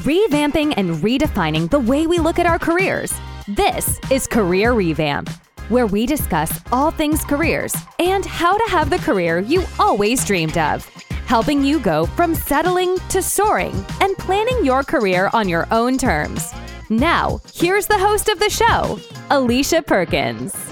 revamping 0.00 0.72
and 0.76 0.96
redefining 0.96 1.68
the 1.68 1.78
way 1.78 2.06
we 2.06 2.18
look 2.18 2.38
at 2.38 2.46
our 2.46 2.58
careers. 2.58 3.12
This 3.48 4.00
is 4.10 4.26
Career 4.26 4.72
Revamp, 4.72 5.28
where 5.68 5.86
we 5.86 6.06
discuss 6.06 6.60
all 6.72 6.90
things 6.90 7.22
careers 7.24 7.74
and 7.98 8.24
how 8.24 8.56
to 8.56 8.70
have 8.70 8.88
the 8.88 8.98
career 8.98 9.40
you 9.40 9.62
always 9.78 10.24
dreamed 10.24 10.56
of, 10.56 10.86
helping 11.26 11.62
you 11.62 11.78
go 11.78 12.06
from 12.06 12.34
settling 12.34 12.96
to 13.10 13.20
soaring 13.20 13.84
and 14.00 14.16
planning 14.16 14.64
your 14.64 14.82
career 14.82 15.28
on 15.34 15.48
your 15.48 15.66
own 15.70 15.98
terms. 15.98 16.50
Now, 16.88 17.40
here's 17.52 17.86
the 17.86 17.98
host 17.98 18.28
of 18.28 18.38
the 18.38 18.50
show, 18.50 18.98
Alicia 19.30 19.82
Perkins. 19.82 20.69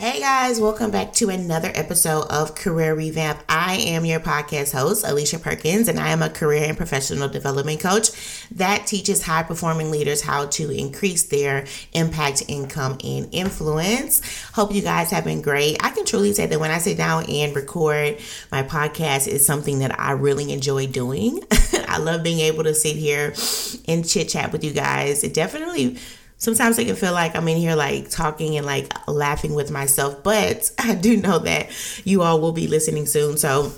Hey 0.00 0.18
guys, 0.18 0.58
welcome 0.58 0.90
back 0.90 1.12
to 1.16 1.28
another 1.28 1.70
episode 1.74 2.22
of 2.30 2.54
Career 2.54 2.94
Revamp. 2.94 3.38
I 3.50 3.74
am 3.74 4.06
your 4.06 4.18
podcast 4.18 4.72
host, 4.72 5.06
Alicia 5.06 5.38
Perkins, 5.38 5.88
and 5.88 6.00
I 6.00 6.08
am 6.08 6.22
a 6.22 6.30
career 6.30 6.64
and 6.64 6.74
professional 6.74 7.28
development 7.28 7.80
coach 7.80 8.08
that 8.52 8.86
teaches 8.86 9.22
high 9.22 9.42
performing 9.42 9.90
leaders 9.90 10.22
how 10.22 10.46
to 10.46 10.70
increase 10.70 11.24
their 11.24 11.66
impact, 11.92 12.44
income, 12.48 12.96
and 13.04 13.28
influence. 13.30 14.22
Hope 14.54 14.72
you 14.72 14.80
guys 14.80 15.10
have 15.10 15.24
been 15.24 15.42
great. 15.42 15.76
I 15.84 15.90
can 15.90 16.06
truly 16.06 16.32
say 16.32 16.46
that 16.46 16.58
when 16.58 16.70
I 16.70 16.78
sit 16.78 16.96
down 16.96 17.26
and 17.28 17.54
record 17.54 18.20
my 18.50 18.62
podcast, 18.62 19.28
is 19.28 19.44
something 19.44 19.80
that 19.80 20.00
I 20.00 20.12
really 20.12 20.50
enjoy 20.50 20.86
doing. 20.86 21.42
I 21.88 21.98
love 21.98 22.22
being 22.22 22.40
able 22.40 22.64
to 22.64 22.72
sit 22.72 22.96
here 22.96 23.34
and 23.86 24.08
chit 24.08 24.30
chat 24.30 24.50
with 24.50 24.64
you 24.64 24.72
guys. 24.72 25.24
It 25.24 25.34
definitely 25.34 25.98
sometimes 26.40 26.78
I 26.78 26.84
can 26.84 26.96
feel 26.96 27.12
like 27.12 27.36
I'm 27.36 27.46
in 27.46 27.58
here 27.58 27.76
like 27.76 28.10
talking 28.10 28.56
and 28.56 28.66
like 28.66 28.92
laughing 29.06 29.54
with 29.54 29.70
myself, 29.70 30.24
but 30.24 30.72
I 30.78 30.96
do 30.96 31.16
know 31.16 31.38
that 31.38 31.70
you 32.04 32.22
all 32.22 32.40
will 32.40 32.52
be 32.52 32.66
listening 32.66 33.06
soon. 33.06 33.38
So 33.38 33.72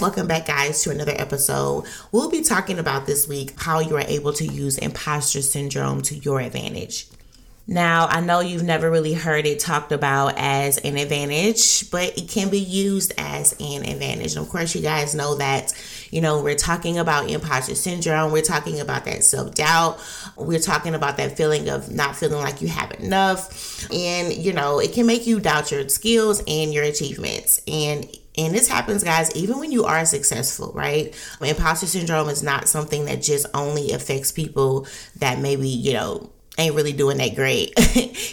Welcome 0.00 0.28
back, 0.28 0.46
guys, 0.46 0.80
to 0.84 0.90
another 0.90 1.14
episode. 1.16 1.84
We'll 2.12 2.30
be 2.30 2.44
talking 2.44 2.78
about 2.78 3.06
this 3.06 3.26
week 3.26 3.54
how 3.58 3.80
you 3.80 3.96
are 3.96 4.04
able 4.06 4.32
to 4.34 4.46
use 4.46 4.78
imposter 4.78 5.42
syndrome 5.42 6.02
to 6.02 6.14
your 6.14 6.38
advantage. 6.38 7.08
Now, 7.70 8.06
I 8.06 8.22
know 8.22 8.40
you've 8.40 8.62
never 8.62 8.90
really 8.90 9.12
heard 9.12 9.46
it 9.46 9.60
talked 9.60 9.92
about 9.92 10.32
as 10.38 10.78
an 10.78 10.96
advantage, 10.96 11.90
but 11.90 12.16
it 12.16 12.26
can 12.26 12.48
be 12.48 12.58
used 12.58 13.12
as 13.18 13.52
an 13.60 13.84
advantage. 13.84 14.36
And 14.36 14.46
of 14.46 14.50
course, 14.50 14.74
you 14.74 14.80
guys 14.80 15.14
know 15.14 15.34
that, 15.34 15.74
you 16.10 16.22
know, 16.22 16.42
we're 16.42 16.54
talking 16.54 16.98
about 16.98 17.28
imposter 17.28 17.74
syndrome, 17.74 18.32
we're 18.32 18.40
talking 18.40 18.80
about 18.80 19.04
that 19.04 19.22
self 19.22 19.54
doubt, 19.54 20.00
we're 20.34 20.60
talking 20.60 20.94
about 20.94 21.18
that 21.18 21.36
feeling 21.36 21.68
of 21.68 21.92
not 21.92 22.16
feeling 22.16 22.40
like 22.40 22.62
you 22.62 22.68
have 22.68 22.90
enough. 22.92 23.86
And, 23.92 24.32
you 24.32 24.54
know, 24.54 24.78
it 24.78 24.94
can 24.94 25.06
make 25.06 25.26
you 25.26 25.38
doubt 25.38 25.70
your 25.70 25.86
skills 25.90 26.42
and 26.48 26.72
your 26.72 26.84
achievements. 26.84 27.60
And 27.68 28.08
and 28.38 28.54
this 28.54 28.68
happens, 28.68 29.04
guys, 29.04 29.34
even 29.36 29.58
when 29.58 29.72
you 29.72 29.84
are 29.84 30.06
successful, 30.06 30.72
right? 30.72 31.14
Imposter 31.42 31.86
syndrome 31.86 32.30
is 32.30 32.42
not 32.42 32.68
something 32.68 33.04
that 33.06 33.20
just 33.20 33.46
only 33.52 33.90
affects 33.90 34.32
people 34.32 34.86
that 35.16 35.40
maybe, 35.40 35.68
you 35.68 35.92
know, 35.92 36.30
ain't 36.58 36.74
really 36.74 36.92
doing 36.92 37.18
that 37.18 37.34
great. 37.34 37.72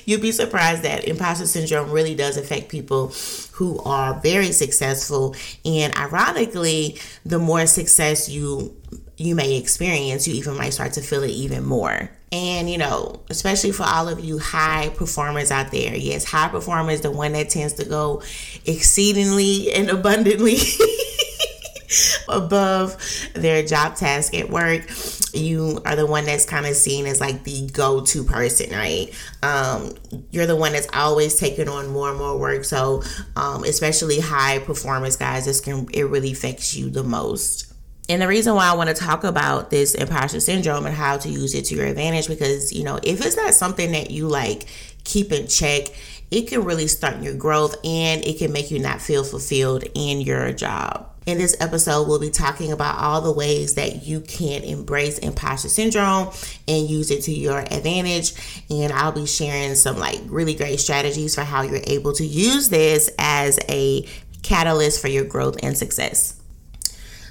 You'd 0.06 0.22
be 0.22 0.32
surprised 0.32 0.84
that 0.84 1.06
imposter 1.06 1.46
syndrome 1.46 1.92
really 1.92 2.16
does 2.16 2.38
affect 2.38 2.70
people 2.70 3.14
who 3.54 3.80
are 3.80 4.20
very 4.20 4.52
successful. 4.52 5.36
And 5.64 5.96
ironically, 5.96 6.98
the 7.26 7.40
more 7.40 7.66
success 7.68 8.28
you 8.28 8.76
you 9.18 9.34
may 9.34 9.56
experience, 9.56 10.28
you 10.28 10.34
even 10.36 10.58
might 10.58 10.72
start 10.72 10.94
to 10.94 11.02
feel 11.02 11.24
it 11.24 11.30
even 11.30 11.64
more. 11.64 12.10
And 12.32 12.70
you 12.70 12.78
know, 12.78 13.22
especially 13.30 13.72
for 13.72 13.84
all 13.84 14.10
of 14.10 14.20
you 14.20 14.40
high 14.40 14.90
performers 14.90 15.52
out 15.52 15.72
there, 15.72 15.96
yes, 15.96 16.26
high 16.26 16.50
performers, 16.50 17.02
the 17.02 17.12
one 17.12 17.32
that 17.34 17.50
tends 17.50 17.74
to 17.74 17.86
go 17.86 18.24
exceedingly 18.66 19.72
and 19.72 19.90
abundantly 19.90 20.58
above 22.28 22.98
their 23.34 23.64
job 23.64 23.96
task 23.96 24.34
at 24.34 24.50
work, 24.50 24.90
you 25.38 25.82
are 25.86 25.96
the 25.96 26.06
one 26.06 26.26
that's 26.26 26.46
kind 26.46 26.66
of 26.66 26.76
seen 26.76 27.06
as 27.06 27.20
like 27.20 27.44
the 27.44 27.68
go 27.72 28.02
to 28.02 28.24
person, 28.24 28.72
right? 28.72 29.08
Um, 29.44 29.94
you're 30.32 30.46
the 30.46 30.56
one 30.56 30.74
that's 30.74 30.88
always 30.94 31.40
taking 31.40 31.70
on 31.70 31.88
more 31.88 32.10
and 32.10 32.18
more 32.18 32.38
work. 32.38 32.64
So, 32.66 33.04
um, 33.36 33.64
especially 33.64 34.20
high 34.20 34.60
performance 34.60 35.16
guys, 35.16 35.46
this 35.46 35.62
can 35.62 35.88
it 35.94 36.04
really 36.04 36.32
affects 36.32 36.76
you 36.76 36.90
the 36.90 37.04
most. 37.04 37.74
And 38.08 38.22
the 38.22 38.28
reason 38.28 38.54
why 38.54 38.68
I 38.68 38.76
want 38.76 38.90
to 38.90 38.96
talk 38.96 39.24
about 39.24 39.72
this 39.72 39.96
imposter 39.96 40.40
syndrome 40.40 40.86
and 40.86 40.94
how 40.94 41.18
to 41.18 41.30
use 41.30 41.56
it 41.56 41.66
to 41.66 41.76
your 41.76 41.88
advantage, 41.88 42.28
because 42.28 42.72
you 42.72 42.84
know, 42.84 43.00
if 43.02 43.26
it's 43.26 43.36
not 43.36 43.54
something 43.54 43.92
that 43.94 44.12
you 44.12 44.28
like 44.28 44.66
keep 45.04 45.32
in 45.32 45.48
check, 45.48 45.88
it 46.30 46.48
can 46.48 46.64
really 46.64 46.88
stunt 46.88 47.24
your 47.24 47.36
growth 47.36 47.76
and 47.84 48.24
it 48.26 48.38
can 48.38 48.52
make 48.52 48.70
you 48.70 48.80
not 48.80 49.02
feel 49.02 49.24
fulfilled 49.24 49.86
in 49.96 50.22
your 50.22 50.52
job. 50.52 51.10
In 51.26 51.40
this 51.40 51.58
episode, 51.60 52.08
we'll 52.08 52.20
be 52.20 52.30
talking 52.30 52.72
about 52.72 53.00
all 53.00 53.20
the 53.20 53.32
ways 53.32 53.74
that 53.76 54.06
you 54.06 54.22
can 54.22 54.62
embrace 54.64 55.18
imposter 55.18 55.70
syndrome 55.70 56.32
and 56.68 56.88
use 56.88 57.10
it 57.10 57.24
to 57.24 57.32
your 57.32 57.60
advantage. 57.60 58.34
And 58.70 58.94
I'll 58.94 59.12
be 59.12 59.26
sharing 59.26 59.74
some 59.74 59.98
like 59.98 60.20
really 60.28 60.54
great 60.54 60.80
strategies 60.80 61.34
for 61.34 61.42
how 61.42 61.64
you're 61.64 61.82
able 61.86 62.14
to 62.14 62.26
use 62.26 62.70
this 62.70 63.10
as 63.18 63.60
a 63.70 64.08
catalyst 64.44 65.02
for 65.02 65.08
your 65.08 65.26
growth 65.26 65.58
and 65.64 65.76
success. 65.76 66.40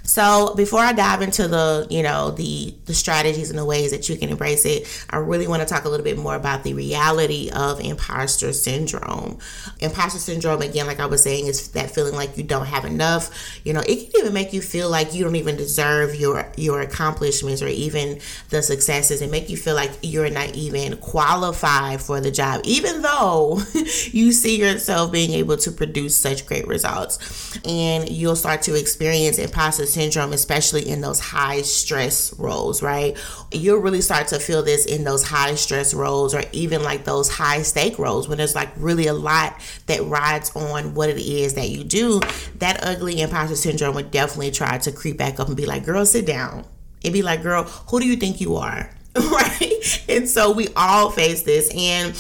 So 0.05 0.55
before 0.55 0.81
I 0.81 0.93
dive 0.93 1.23
into 1.23 1.49
the, 1.49 1.87
you 1.89 2.03
know, 2.03 2.31
the 2.31 2.75
the 2.85 2.93
strategies 2.95 3.49
and 3.49 3.59
the 3.59 3.65
ways 3.65 3.91
that 3.91 4.09
you 4.09 4.17
can 4.17 4.29
embrace 4.29 4.67
it, 4.67 4.87
I 5.09 5.17
really 5.17 5.47
want 5.47 5.63
to 5.63 5.67
talk 5.67 5.87
a 5.87 5.89
little 5.89 6.05
bit 6.05 6.19
more 6.19 6.35
about 6.35 6.63
the 6.63 6.75
reality 6.75 7.51
of 7.51 7.81
imposter 7.81 8.53
syndrome. 8.53 9.39
Imposter 9.81 10.19
syndrome, 10.19 10.61
again, 10.61 10.87
like 10.87 11.01
I 11.01 11.07
was 11.07 11.23
saying, 11.23 11.47
is 11.47 11.69
that 11.69 11.91
feeling 11.91 12.15
like 12.15 12.37
you 12.37 12.45
don't 12.45 12.67
have 12.67 12.85
enough. 12.85 13.31
You 13.65 13.73
know, 13.73 13.81
it 13.81 14.11
can 14.11 14.21
even 14.21 14.35
make 14.35 14.53
you 14.53 14.61
feel 14.61 14.91
like 14.91 15.15
you 15.15 15.25
don't 15.25 15.37
even 15.37 15.57
deserve 15.57 16.15
your 16.15 16.53
your 16.57 16.83
accomplishments 16.83 17.63
or 17.63 17.69
even 17.69 18.21
the 18.51 18.61
successes, 18.61 19.23
and 19.23 19.31
make 19.31 19.49
you 19.49 19.57
feel 19.57 19.75
like 19.75 19.91
you're 20.03 20.31
not 20.31 20.55
even 20.55 20.99
qualified 20.99 22.03
for 22.03 22.21
the 22.21 22.31
job, 22.31 22.61
even 22.65 23.01
though 23.01 23.63
you 24.11 24.33
see 24.33 24.61
yourself 24.61 25.11
being 25.11 25.31
able 25.31 25.57
to 25.57 25.73
produce 25.73 26.15
such 26.15 26.45
great 26.45 26.67
results. 26.67 27.59
And 27.65 28.11
you'll 28.11 28.37
start 28.37 28.61
to 28.63 28.75
experience 28.79 29.39
imposter 29.39 29.87
syndrome, 29.95 30.33
especially 30.33 30.89
in 30.89 31.01
those 31.01 31.21
high 31.21 31.63
stress 31.63 32.33
roles, 32.39 32.83
right? 32.83 33.17
You'll 33.53 33.79
really 33.79 34.01
start 34.01 34.29
to 34.29 34.39
feel 34.39 34.63
this 34.63 34.85
in 34.85 35.05
those 35.05 35.23
high 35.23 35.55
stress 35.55 35.95
roles 35.95 36.35
or 36.35 36.43
even 36.53 36.83
like 36.83 37.05
those 37.05 37.31
high 37.31 37.63
stake 37.63 37.99
roles 37.99 38.29
when 38.29 38.39
there's 38.39 38.55
like 38.55 38.71
really 38.77 39.07
a 39.07 39.15
lot 39.15 39.61
that 39.87 40.03
rides 40.05 40.55
on 40.55 40.95
what 40.95 41.09
it 41.09 41.19
is 41.19 41.55
that 41.55 41.71
you 41.71 41.85
do. 41.85 42.21
That 42.57 42.81
ugly 42.83 43.21
imposter 43.21 43.57
syndrome 43.57 43.95
would 43.95 44.11
definitely 44.11 44.51
try 44.51 44.79
to 44.79 44.93
creep 44.93 45.17
back 45.17 45.41
up 45.41 45.49
and 45.49 45.57
be 45.57 45.67
like, 45.67 45.85
girl, 45.85 46.05
sit 46.05 46.27
down. 46.27 46.65
It'd 47.03 47.13
be 47.13 47.23
like, 47.23 47.43
girl, 47.43 47.65
who 47.65 48.01
do 48.01 48.07
you 48.07 48.17
think 48.17 48.41
you 48.41 48.57
are? 48.57 48.91
right? 49.17 50.05
And 50.09 50.29
so 50.29 50.51
we 50.51 50.69
all 50.77 51.11
face 51.11 51.43
this. 51.43 51.71
And 51.75 52.17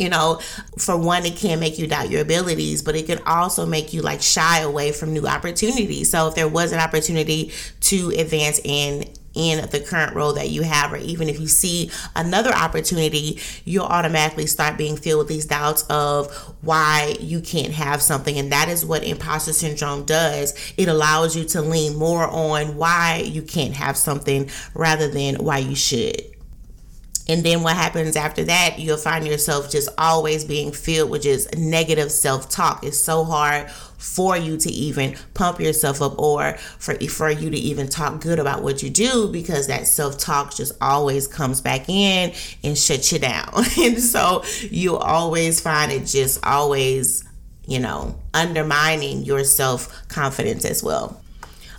you 0.00 0.08
know, 0.08 0.40
for 0.78 0.96
one, 0.96 1.26
it 1.26 1.36
can 1.36 1.60
make 1.60 1.78
you 1.78 1.86
doubt 1.86 2.10
your 2.10 2.22
abilities, 2.22 2.82
but 2.82 2.96
it 2.96 3.06
can 3.06 3.18
also 3.26 3.66
make 3.66 3.92
you 3.92 4.00
like 4.00 4.22
shy 4.22 4.60
away 4.60 4.92
from 4.92 5.12
new 5.12 5.26
opportunities. 5.26 6.10
So 6.10 6.28
if 6.28 6.34
there 6.34 6.48
was 6.48 6.72
an 6.72 6.80
opportunity 6.80 7.52
to 7.82 8.10
advance 8.10 8.60
in 8.64 9.04
in 9.32 9.68
the 9.70 9.78
current 9.78 10.16
role 10.16 10.32
that 10.32 10.50
you 10.50 10.62
have, 10.62 10.92
or 10.92 10.96
even 10.96 11.28
if 11.28 11.38
you 11.38 11.46
see 11.46 11.90
another 12.16 12.52
opportunity, 12.52 13.38
you'll 13.64 13.84
automatically 13.84 14.46
start 14.46 14.76
being 14.76 14.96
filled 14.96 15.20
with 15.20 15.28
these 15.28 15.46
doubts 15.46 15.84
of 15.88 16.34
why 16.62 17.14
you 17.20 17.40
can't 17.40 17.72
have 17.72 18.02
something. 18.02 18.38
And 18.38 18.50
that 18.50 18.68
is 18.68 18.84
what 18.84 19.04
imposter 19.04 19.52
syndrome 19.52 20.04
does. 20.04 20.74
It 20.76 20.88
allows 20.88 21.36
you 21.36 21.44
to 21.44 21.62
lean 21.62 21.96
more 21.96 22.26
on 22.26 22.76
why 22.76 23.22
you 23.24 23.42
can't 23.42 23.74
have 23.74 23.96
something 23.96 24.50
rather 24.74 25.08
than 25.08 25.36
why 25.36 25.58
you 25.58 25.76
should. 25.76 26.29
And 27.30 27.44
then 27.44 27.62
what 27.62 27.76
happens 27.76 28.16
after 28.16 28.42
that, 28.42 28.80
you'll 28.80 28.96
find 28.96 29.24
yourself 29.24 29.70
just 29.70 29.88
always 29.96 30.44
being 30.44 30.72
filled 30.72 31.10
with 31.10 31.22
just 31.22 31.56
negative 31.56 32.10
self 32.10 32.48
talk. 32.48 32.82
It's 32.82 32.98
so 32.98 33.22
hard 33.22 33.70
for 33.70 34.36
you 34.36 34.56
to 34.56 34.68
even 34.68 35.16
pump 35.34 35.60
yourself 35.60 36.02
up 36.02 36.18
or 36.18 36.54
for, 36.80 36.94
for 37.08 37.30
you 37.30 37.48
to 37.48 37.56
even 37.56 37.86
talk 37.86 38.20
good 38.20 38.40
about 38.40 38.64
what 38.64 38.82
you 38.82 38.90
do 38.90 39.28
because 39.28 39.68
that 39.68 39.86
self 39.86 40.18
talk 40.18 40.56
just 40.56 40.72
always 40.80 41.28
comes 41.28 41.60
back 41.60 41.88
in 41.88 42.32
and 42.64 42.76
shuts 42.76 43.12
you 43.12 43.20
down. 43.20 43.48
and 43.78 44.00
so 44.00 44.42
you 44.62 44.96
always 44.96 45.60
find 45.60 45.92
it 45.92 46.06
just 46.06 46.44
always, 46.44 47.22
you 47.64 47.78
know, 47.78 48.18
undermining 48.34 49.22
your 49.22 49.44
self 49.44 50.08
confidence 50.08 50.64
as 50.64 50.82
well. 50.82 51.22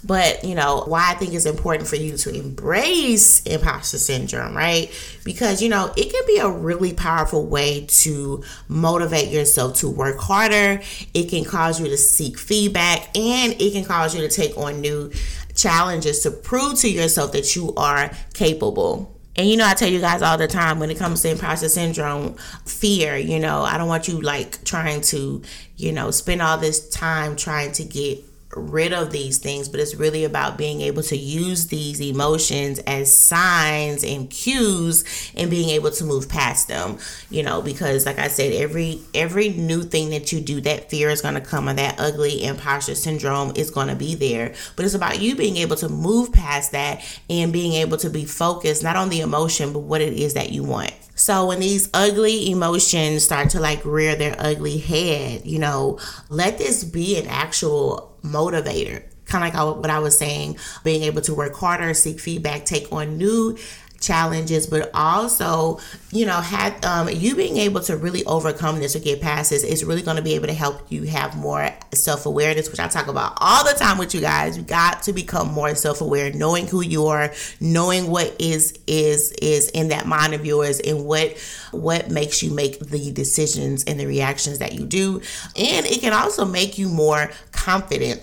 But, 0.03 0.43
you 0.43 0.55
know, 0.55 0.83
why 0.87 1.11
I 1.11 1.13
think 1.15 1.33
it's 1.33 1.45
important 1.45 1.87
for 1.87 1.95
you 1.95 2.17
to 2.17 2.33
embrace 2.33 3.41
imposter 3.43 3.99
syndrome, 3.99 4.55
right? 4.55 4.91
Because, 5.23 5.61
you 5.61 5.69
know, 5.69 5.93
it 5.95 6.11
can 6.11 6.23
be 6.25 6.37
a 6.37 6.49
really 6.49 6.93
powerful 6.93 7.45
way 7.45 7.85
to 7.87 8.43
motivate 8.67 9.29
yourself 9.29 9.77
to 9.77 9.89
work 9.89 10.19
harder. 10.19 10.81
It 11.13 11.29
can 11.29 11.45
cause 11.45 11.79
you 11.79 11.87
to 11.87 11.97
seek 11.97 12.39
feedback 12.39 13.15
and 13.15 13.53
it 13.61 13.73
can 13.73 13.85
cause 13.85 14.15
you 14.15 14.21
to 14.21 14.29
take 14.29 14.57
on 14.57 14.81
new 14.81 15.11
challenges 15.55 16.21
to 16.21 16.31
prove 16.31 16.79
to 16.79 16.89
yourself 16.89 17.31
that 17.33 17.55
you 17.55 17.73
are 17.75 18.11
capable. 18.33 19.15
And 19.35 19.47
you 19.47 19.55
know, 19.55 19.65
I 19.65 19.73
tell 19.75 19.89
you 19.89 20.01
guys 20.01 20.21
all 20.21 20.37
the 20.37 20.47
time 20.47 20.79
when 20.79 20.89
it 20.89 20.97
comes 20.97 21.21
to 21.21 21.29
imposter 21.29 21.69
syndrome, 21.69 22.35
fear, 22.65 23.15
you 23.17 23.39
know, 23.39 23.61
I 23.61 23.77
don't 23.77 23.87
want 23.87 24.07
you 24.07 24.19
like 24.19 24.63
trying 24.65 25.01
to, 25.01 25.41
you 25.77 25.91
know, 25.93 26.11
spend 26.11 26.41
all 26.41 26.57
this 26.57 26.89
time 26.89 27.35
trying 27.35 27.71
to 27.73 27.83
get 27.83 28.23
rid 28.55 28.93
of 28.93 29.11
these 29.11 29.37
things, 29.37 29.69
but 29.69 29.79
it's 29.79 29.95
really 29.95 30.23
about 30.23 30.57
being 30.57 30.81
able 30.81 31.03
to 31.03 31.17
use 31.17 31.67
these 31.67 32.01
emotions 32.01 32.79
as 32.79 33.13
signs 33.13 34.03
and 34.03 34.29
cues 34.29 35.03
and 35.35 35.49
being 35.49 35.69
able 35.69 35.91
to 35.91 36.03
move 36.03 36.27
past 36.27 36.67
them. 36.67 36.97
You 37.29 37.43
know, 37.43 37.61
because 37.61 38.05
like 38.05 38.19
I 38.19 38.27
said, 38.27 38.53
every 38.53 39.01
every 39.13 39.49
new 39.49 39.83
thing 39.83 40.09
that 40.09 40.31
you 40.31 40.41
do, 40.41 40.61
that 40.61 40.89
fear 40.89 41.09
is 41.09 41.21
gonna 41.21 41.41
come 41.41 41.69
or 41.69 41.73
that 41.73 41.99
ugly 41.99 42.43
imposter 42.43 42.95
syndrome 42.95 43.53
is 43.55 43.71
gonna 43.71 43.95
be 43.95 44.15
there. 44.15 44.53
But 44.75 44.85
it's 44.85 44.95
about 44.95 45.21
you 45.21 45.35
being 45.35 45.57
able 45.57 45.75
to 45.77 45.89
move 45.89 46.31
past 46.31 46.71
that 46.73 47.01
and 47.29 47.53
being 47.53 47.73
able 47.73 47.97
to 47.97 48.09
be 48.09 48.25
focused 48.25 48.83
not 48.83 48.95
on 48.95 49.09
the 49.09 49.21
emotion, 49.21 49.73
but 49.73 49.79
what 49.79 50.01
it 50.01 50.13
is 50.13 50.33
that 50.33 50.51
you 50.51 50.63
want. 50.63 50.93
So 51.21 51.45
when 51.45 51.59
these 51.59 51.87
ugly 51.93 52.49
emotions 52.49 53.23
start 53.23 53.51
to 53.51 53.59
like 53.59 53.85
rear 53.85 54.15
their 54.15 54.35
ugly 54.39 54.79
head, 54.79 55.45
you 55.45 55.59
know, 55.59 55.99
let 56.29 56.57
this 56.57 56.83
be 56.83 57.15
an 57.19 57.27
actual 57.27 58.17
motivator. 58.23 59.03
Kind 59.27 59.43
of 59.47 59.53
like 59.53 59.77
what 59.77 59.91
I 59.91 59.99
was 59.99 60.17
saying, 60.17 60.57
being 60.83 61.03
able 61.03 61.21
to 61.21 61.35
work 61.35 61.53
harder, 61.53 61.93
seek 61.93 62.19
feedback, 62.19 62.65
take 62.65 62.91
on 62.91 63.19
new 63.19 63.55
challenges, 63.99 64.65
but 64.65 64.89
also, 64.95 65.79
you 66.11 66.25
know, 66.25 66.41
have 66.41 66.83
um, 66.83 67.07
you 67.07 67.35
being 67.35 67.57
able 67.57 67.81
to 67.81 67.95
really 67.95 68.25
overcome 68.25 68.79
this 68.79 68.95
or 68.95 68.99
get 68.99 69.21
past 69.21 69.51
this 69.51 69.63
is 69.63 69.85
really 69.85 70.01
going 70.01 70.17
to 70.17 70.23
be 70.23 70.33
able 70.33 70.47
to 70.47 70.55
help 70.55 70.91
you 70.91 71.03
have 71.03 71.37
more 71.37 71.69
self 71.93 72.25
awareness, 72.25 72.69
which 72.69 72.79
I 72.79 72.87
talk 72.87 73.07
about 73.07 73.33
all 73.37 73.63
the 73.63 73.73
time 73.73 73.97
with 73.97 74.13
you 74.13 74.21
guys. 74.21 74.57
You 74.57 74.63
got 74.63 75.03
to 75.03 75.13
become 75.13 75.51
more 75.51 75.73
self 75.75 76.01
aware, 76.01 76.31
knowing 76.31 76.67
who 76.67 76.81
you 76.81 77.07
are, 77.07 77.33
knowing 77.59 78.09
what 78.09 78.35
is 78.39 78.77
is 78.87 79.31
is 79.33 79.69
in 79.69 79.89
that 79.89 80.05
mind 80.05 80.33
of 80.33 80.45
yours, 80.45 80.79
and 80.79 81.05
what 81.05 81.37
what 81.71 82.09
makes 82.09 82.41
you 82.43 82.51
make 82.51 82.79
the 82.79 83.11
decisions 83.11 83.83
and 83.85 83.99
the 83.99 84.05
reactions 84.05 84.59
that 84.59 84.73
you 84.73 84.85
do, 84.85 85.21
and 85.55 85.85
it 85.85 86.01
can 86.01 86.13
also 86.13 86.45
make 86.45 86.77
you 86.77 86.89
more 86.89 87.31
confident 87.51 88.21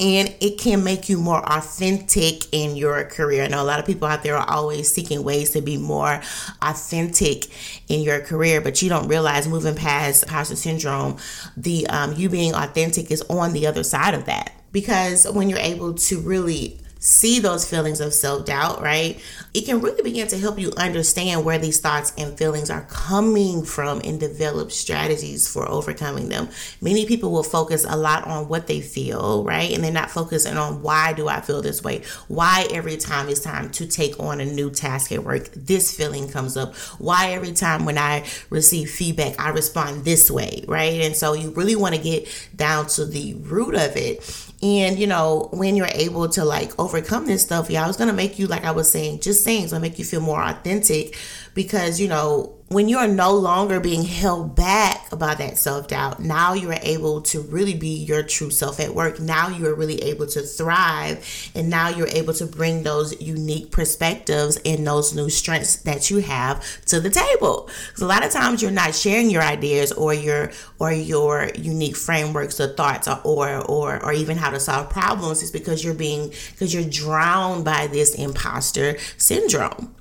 and 0.00 0.34
it 0.40 0.58
can 0.58 0.82
make 0.82 1.08
you 1.08 1.18
more 1.18 1.44
authentic 1.48 2.52
in 2.52 2.76
your 2.76 3.04
career. 3.04 3.44
I 3.44 3.48
know 3.48 3.62
a 3.62 3.64
lot 3.64 3.78
of 3.78 3.86
people 3.86 4.08
out 4.08 4.22
there 4.22 4.36
are 4.36 4.50
always 4.50 4.92
seeking 4.92 5.22
ways 5.22 5.50
to 5.50 5.60
be 5.60 5.76
more 5.76 6.20
authentic 6.62 7.46
in 7.88 8.00
your 8.00 8.20
career, 8.20 8.60
but 8.60 8.82
you 8.82 8.88
don't 8.88 9.06
realize 9.06 9.46
moving 9.46 9.76
past 9.76 10.24
imposter 10.24 10.56
syndrome, 10.56 11.16
the 11.56 11.86
um, 11.86 12.14
you 12.14 12.28
being 12.28 12.54
authentic 12.54 13.10
is 13.10 13.22
on 13.22 13.52
the 13.52 13.66
other 13.66 13.84
side 13.84 14.14
of 14.14 14.24
that. 14.24 14.52
Because 14.72 15.30
when 15.30 15.48
you're 15.48 15.60
able 15.60 15.94
to 15.94 16.20
really 16.20 16.80
see 17.04 17.38
those 17.38 17.68
feelings 17.68 18.00
of 18.00 18.14
self 18.14 18.46
doubt, 18.46 18.80
right? 18.80 19.20
It 19.52 19.66
can 19.66 19.80
really 19.80 20.02
begin 20.02 20.26
to 20.28 20.38
help 20.38 20.58
you 20.58 20.72
understand 20.76 21.44
where 21.44 21.58
these 21.58 21.78
thoughts 21.78 22.12
and 22.16 22.36
feelings 22.36 22.70
are 22.70 22.86
coming 22.88 23.64
from 23.64 24.00
and 24.02 24.18
develop 24.18 24.72
strategies 24.72 25.46
for 25.46 25.68
overcoming 25.68 26.30
them. 26.30 26.48
Many 26.80 27.04
people 27.06 27.30
will 27.30 27.42
focus 27.42 27.84
a 27.86 27.96
lot 27.96 28.26
on 28.26 28.48
what 28.48 28.66
they 28.66 28.80
feel, 28.80 29.44
right? 29.44 29.70
And 29.70 29.84
they're 29.84 29.92
not 29.92 30.10
focusing 30.10 30.56
on 30.56 30.80
why 30.82 31.12
do 31.12 31.28
I 31.28 31.42
feel 31.42 31.60
this 31.60 31.82
way? 31.84 32.02
Why 32.28 32.66
every 32.72 32.96
time 32.96 33.28
it's 33.28 33.40
time 33.40 33.70
to 33.72 33.86
take 33.86 34.18
on 34.18 34.40
a 34.40 34.46
new 34.46 34.70
task 34.70 35.12
at 35.12 35.24
work, 35.24 35.50
this 35.52 35.94
feeling 35.94 36.28
comes 36.28 36.56
up? 36.56 36.74
Why 36.98 37.32
every 37.32 37.52
time 37.52 37.84
when 37.84 37.98
I 37.98 38.24
receive 38.48 38.90
feedback, 38.90 39.38
I 39.38 39.50
respond 39.50 40.04
this 40.04 40.30
way, 40.30 40.64
right? 40.66 41.02
And 41.02 41.14
so 41.14 41.34
you 41.34 41.50
really 41.50 41.76
want 41.76 41.94
to 41.94 42.00
get 42.00 42.26
down 42.56 42.86
to 42.88 43.04
the 43.04 43.34
root 43.34 43.74
of 43.74 43.94
it 43.96 44.22
and 44.64 44.98
you 44.98 45.06
know, 45.06 45.48
when 45.52 45.76
you're 45.76 45.86
able 45.92 46.28
to 46.30 46.44
like 46.44 46.78
overcome 46.80 47.26
this 47.26 47.42
stuff, 47.42 47.68
yeah, 47.68 47.86
it's 47.86 47.98
gonna 47.98 48.14
make 48.14 48.38
you, 48.38 48.46
like 48.46 48.64
I 48.64 48.70
was 48.70 48.90
saying, 48.90 49.20
just 49.20 49.44
saying, 49.44 49.68
gonna 49.68 49.80
make 49.80 49.98
you 49.98 50.04
feel 50.04 50.22
more 50.22 50.42
authentic 50.42 51.16
because 51.54 52.00
you 52.00 52.08
know 52.08 52.54
when 52.68 52.88
you 52.88 52.98
are 52.98 53.06
no 53.06 53.32
longer 53.32 53.78
being 53.78 54.02
held 54.04 54.56
back 54.56 55.08
by 55.16 55.34
that 55.34 55.58
self 55.58 55.86
doubt, 55.88 56.18
now 56.18 56.54
you 56.54 56.70
are 56.70 56.78
able 56.82 57.20
to 57.22 57.40
really 57.42 57.74
be 57.74 58.02
your 58.04 58.22
true 58.22 58.50
self 58.50 58.80
at 58.80 58.94
work. 58.94 59.20
Now 59.20 59.48
you 59.48 59.66
are 59.66 59.74
really 59.74 60.02
able 60.02 60.26
to 60.28 60.40
thrive, 60.40 61.50
and 61.54 61.70
now 61.70 61.88
you're 61.88 62.08
able 62.08 62.34
to 62.34 62.46
bring 62.46 62.82
those 62.82 63.20
unique 63.20 63.70
perspectives 63.70 64.58
and 64.64 64.86
those 64.86 65.14
new 65.14 65.30
strengths 65.30 65.76
that 65.76 66.10
you 66.10 66.18
have 66.18 66.64
to 66.86 67.00
the 67.00 67.10
table. 67.10 67.70
Because 67.88 68.02
a 68.02 68.06
lot 68.06 68.24
of 68.24 68.32
times 68.32 68.60
you're 68.62 68.70
not 68.70 68.94
sharing 68.94 69.30
your 69.30 69.42
ideas 69.42 69.92
or 69.92 70.14
your 70.14 70.50
or 70.80 70.92
your 70.92 71.50
unique 71.54 71.96
frameworks 71.96 72.58
or 72.60 72.74
thoughts 72.74 73.06
or 73.06 73.20
or 73.24 73.60
or, 73.60 74.04
or 74.04 74.12
even 74.12 74.36
how 74.36 74.50
to 74.50 74.58
solve 74.58 74.90
problems. 74.90 75.42
is 75.42 75.50
because 75.50 75.84
you're 75.84 75.94
being 75.94 76.30
because 76.50 76.74
you're 76.74 76.88
drowned 76.88 77.64
by 77.64 77.86
this 77.86 78.14
imposter 78.14 78.98
syndrome. 79.16 79.94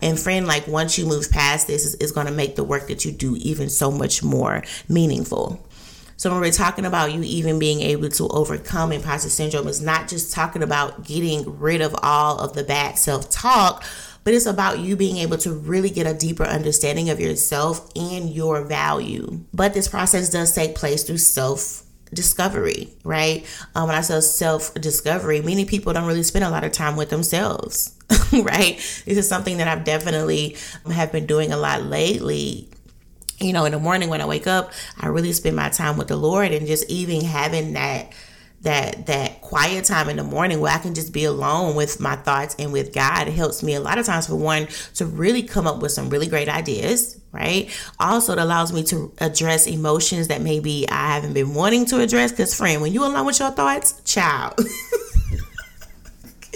And 0.00 0.18
friend, 0.18 0.46
like 0.46 0.66
once 0.66 0.98
you 0.98 1.06
move 1.06 1.30
past 1.30 1.66
this, 1.66 1.94
is, 1.94 2.12
going 2.12 2.26
to 2.26 2.32
make 2.32 2.56
the 2.56 2.64
work 2.64 2.88
that 2.88 3.04
you 3.04 3.12
do 3.12 3.36
even 3.36 3.68
so 3.68 3.90
much 3.90 4.22
more 4.22 4.62
meaningful. 4.88 5.64
So 6.16 6.30
when 6.32 6.40
we're 6.40 6.50
talking 6.50 6.84
about 6.84 7.12
you 7.12 7.22
even 7.22 7.58
being 7.58 7.80
able 7.80 8.08
to 8.10 8.28
overcome 8.28 8.90
imposter 8.90 9.30
syndrome, 9.30 9.68
it's 9.68 9.80
not 9.80 10.08
just 10.08 10.32
talking 10.32 10.62
about 10.62 11.04
getting 11.04 11.58
rid 11.58 11.80
of 11.80 11.94
all 12.02 12.38
of 12.38 12.54
the 12.54 12.64
bad 12.64 12.98
self-talk, 12.98 13.84
but 14.24 14.34
it's 14.34 14.46
about 14.46 14.80
you 14.80 14.96
being 14.96 15.18
able 15.18 15.38
to 15.38 15.52
really 15.52 15.90
get 15.90 16.06
a 16.06 16.14
deeper 16.14 16.44
understanding 16.44 17.08
of 17.08 17.20
yourself 17.20 17.88
and 17.96 18.30
your 18.30 18.62
value. 18.64 19.40
But 19.54 19.74
this 19.74 19.88
process 19.88 20.28
does 20.28 20.52
take 20.54 20.74
place 20.74 21.04
through 21.04 21.18
self 21.18 21.84
discovery, 22.12 22.90
right? 23.04 23.46
Um, 23.74 23.86
when 23.88 23.96
I 23.96 24.00
say 24.00 24.20
self 24.20 24.74
discovery, 24.74 25.40
many 25.40 25.64
people 25.64 25.92
don't 25.92 26.06
really 26.06 26.22
spend 26.22 26.44
a 26.44 26.50
lot 26.50 26.64
of 26.64 26.72
time 26.72 26.96
with 26.96 27.10
themselves, 27.10 27.94
right? 28.32 28.76
This 29.04 29.18
is 29.18 29.28
something 29.28 29.58
that 29.58 29.68
I've 29.68 29.84
definitely 29.84 30.56
um, 30.84 30.92
have 30.92 31.12
been 31.12 31.26
doing 31.26 31.52
a 31.52 31.56
lot 31.56 31.82
lately. 31.82 32.68
You 33.38 33.52
know, 33.52 33.64
in 33.64 33.72
the 33.72 33.78
morning 33.78 34.08
when 34.08 34.20
I 34.20 34.26
wake 34.26 34.46
up, 34.46 34.72
I 34.98 35.08
really 35.08 35.32
spend 35.32 35.56
my 35.56 35.68
time 35.68 35.96
with 35.96 36.08
the 36.08 36.16
Lord 36.16 36.50
and 36.52 36.66
just 36.66 36.88
even 36.90 37.24
having 37.24 37.74
that 37.74 38.12
that 38.62 39.06
that 39.06 39.40
quiet 39.40 39.84
time 39.84 40.08
in 40.08 40.16
the 40.16 40.24
morning 40.24 40.60
where 40.60 40.74
I 40.74 40.78
can 40.78 40.92
just 40.94 41.12
be 41.12 41.24
alone 41.24 41.76
with 41.76 42.00
my 42.00 42.16
thoughts 42.16 42.56
and 42.58 42.72
with 42.72 42.92
God. 42.92 43.28
It 43.28 43.34
helps 43.34 43.62
me 43.62 43.74
a 43.74 43.80
lot 43.80 43.98
of 43.98 44.06
times 44.06 44.26
for 44.26 44.34
one 44.34 44.66
to 44.94 45.06
really 45.06 45.42
come 45.42 45.66
up 45.66 45.80
with 45.80 45.92
some 45.92 46.10
really 46.10 46.26
great 46.26 46.48
ideas, 46.48 47.20
right? 47.30 47.70
Also, 48.00 48.32
it 48.32 48.38
allows 48.38 48.72
me 48.72 48.82
to 48.84 49.12
address 49.18 49.66
emotions 49.66 50.28
that 50.28 50.42
maybe 50.42 50.88
I 50.88 51.14
haven't 51.14 51.34
been 51.34 51.54
wanting 51.54 51.86
to 51.86 52.00
address. 52.00 52.32
Because, 52.32 52.54
friend, 52.54 52.82
when 52.82 52.92
you 52.92 53.04
alone 53.04 53.26
with 53.26 53.38
your 53.38 53.52
thoughts, 53.52 54.00
child. 54.02 54.58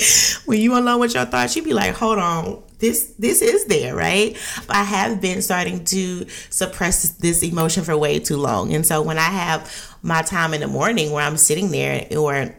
when 0.46 0.60
you 0.60 0.76
alone 0.76 1.00
with 1.00 1.14
your 1.14 1.24
thoughts, 1.24 1.56
you'd 1.56 1.64
be 1.64 1.74
like, 1.74 1.94
hold 1.94 2.18
on, 2.18 2.62
this 2.78 3.14
this 3.18 3.42
is 3.42 3.66
there, 3.66 3.94
right? 3.94 4.36
But 4.66 4.76
I 4.76 4.82
have 4.82 5.20
been 5.20 5.40
starting 5.40 5.84
to 5.86 6.28
suppress 6.50 7.10
this 7.10 7.42
emotion 7.42 7.84
for 7.84 7.96
way 7.96 8.18
too 8.18 8.36
long. 8.36 8.74
And 8.74 8.84
so 8.84 9.00
when 9.02 9.18
I 9.18 9.30
have 9.30 9.96
my 10.02 10.22
time 10.22 10.52
in 10.52 10.60
the 10.60 10.66
morning 10.66 11.12
where 11.12 11.24
I'm 11.24 11.36
sitting 11.36 11.70
there 11.70 12.06
or 12.16 12.54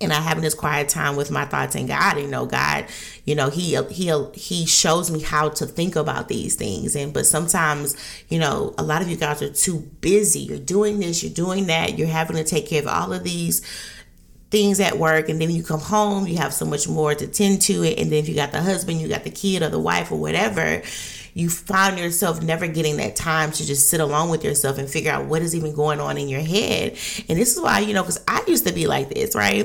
and 0.00 0.12
I 0.12 0.20
having 0.20 0.42
this 0.42 0.54
quiet 0.54 0.88
time 0.88 1.16
with 1.16 1.30
my 1.30 1.44
thoughts 1.44 1.76
and 1.76 1.88
God, 1.88 2.18
you 2.18 2.26
know, 2.26 2.46
God, 2.46 2.86
you 3.24 3.34
know, 3.34 3.48
he 3.48 3.80
he 3.90 4.12
he 4.34 4.66
shows 4.66 5.10
me 5.10 5.20
how 5.20 5.50
to 5.50 5.66
think 5.66 5.96
about 5.96 6.28
these 6.28 6.56
things. 6.56 6.96
And 6.96 7.12
but 7.12 7.26
sometimes, 7.26 7.96
you 8.28 8.38
know, 8.38 8.74
a 8.76 8.82
lot 8.82 9.02
of 9.02 9.08
you 9.08 9.16
guys 9.16 9.40
are 9.40 9.52
too 9.52 9.78
busy. 10.00 10.40
You're 10.40 10.58
doing 10.58 10.98
this, 10.98 11.22
you're 11.22 11.32
doing 11.32 11.66
that, 11.66 11.98
you're 11.98 12.08
having 12.08 12.36
to 12.36 12.44
take 12.44 12.68
care 12.68 12.82
of 12.82 12.88
all 12.88 13.12
of 13.12 13.24
these 13.24 13.62
things 14.54 14.78
at 14.78 14.96
work 14.96 15.28
and 15.28 15.40
then 15.40 15.50
you 15.50 15.64
come 15.64 15.80
home 15.80 16.28
you 16.28 16.36
have 16.36 16.54
so 16.54 16.64
much 16.64 16.88
more 16.88 17.12
to 17.12 17.26
tend 17.26 17.60
to 17.60 17.82
it 17.82 17.98
and 17.98 18.12
then 18.12 18.20
if 18.20 18.28
you 18.28 18.36
got 18.36 18.52
the 18.52 18.62
husband 18.62 19.00
you 19.00 19.08
got 19.08 19.24
the 19.24 19.30
kid 19.30 19.64
or 19.64 19.68
the 19.68 19.80
wife 19.80 20.12
or 20.12 20.16
whatever 20.16 20.80
you 21.36 21.50
find 21.50 21.98
yourself 21.98 22.40
never 22.40 22.68
getting 22.68 22.98
that 22.98 23.16
time 23.16 23.50
to 23.50 23.66
just 23.66 23.88
sit 23.88 24.00
alone 24.00 24.30
with 24.30 24.44
yourself 24.44 24.78
and 24.78 24.88
figure 24.88 25.10
out 25.10 25.24
what 25.24 25.42
is 25.42 25.56
even 25.56 25.74
going 25.74 25.98
on 25.98 26.16
in 26.16 26.28
your 26.28 26.40
head. 26.40 26.92
And 27.28 27.36
this 27.36 27.56
is 27.56 27.60
why 27.60 27.80
you 27.80 27.92
know 27.92 28.02
because 28.02 28.22
i 28.28 28.44
used 28.46 28.64
to 28.68 28.72
be 28.72 28.86
like 28.86 29.08
this 29.08 29.34
right? 29.34 29.64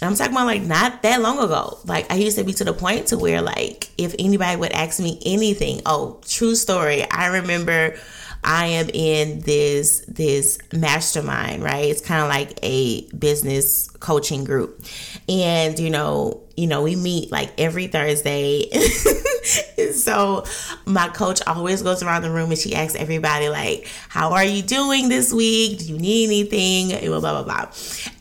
And 0.00 0.08
i'm 0.08 0.14
talking 0.14 0.32
about 0.32 0.46
like 0.46 0.62
not 0.62 1.02
that 1.02 1.20
long 1.20 1.40
ago. 1.40 1.80
Like 1.84 2.08
i 2.12 2.14
used 2.14 2.38
to 2.38 2.44
be 2.44 2.52
to 2.52 2.64
the 2.64 2.72
point 2.72 3.08
to 3.08 3.18
where 3.18 3.42
like 3.42 3.88
if 3.98 4.14
anybody 4.20 4.56
would 4.56 4.72
ask 4.72 5.00
me 5.00 5.20
anything 5.26 5.82
oh 5.84 6.20
true 6.24 6.54
story 6.54 7.04
i 7.10 7.26
remember 7.26 7.96
I 8.44 8.66
am 8.66 8.88
in 8.92 9.40
this 9.40 10.04
this 10.08 10.58
mastermind, 10.72 11.62
right? 11.62 11.84
It's 11.86 12.00
kind 12.00 12.22
of 12.22 12.28
like 12.28 12.58
a 12.62 13.08
business 13.12 13.88
coaching 14.00 14.44
group. 14.44 14.84
And 15.28 15.78
you 15.78 15.90
know, 15.90 16.40
you 16.56 16.66
know, 16.66 16.82
we 16.82 16.96
meet 16.96 17.30
like 17.30 17.52
every 17.58 17.86
Thursday. 17.86 18.68
so 19.92 20.44
my 20.86 21.08
coach 21.08 21.40
always 21.46 21.82
goes 21.82 22.02
around 22.02 22.22
the 22.22 22.30
room 22.30 22.50
and 22.50 22.58
she 22.58 22.74
asks 22.74 22.96
everybody 22.96 23.48
like, 23.48 23.86
"How 24.08 24.32
are 24.32 24.44
you 24.44 24.62
doing 24.62 25.08
this 25.08 25.32
week? 25.32 25.78
Do 25.78 25.84
you 25.84 25.98
need 25.98 26.26
anything?" 26.26 27.08
blah 27.08 27.20
blah 27.20 27.42
blah. 27.44 27.70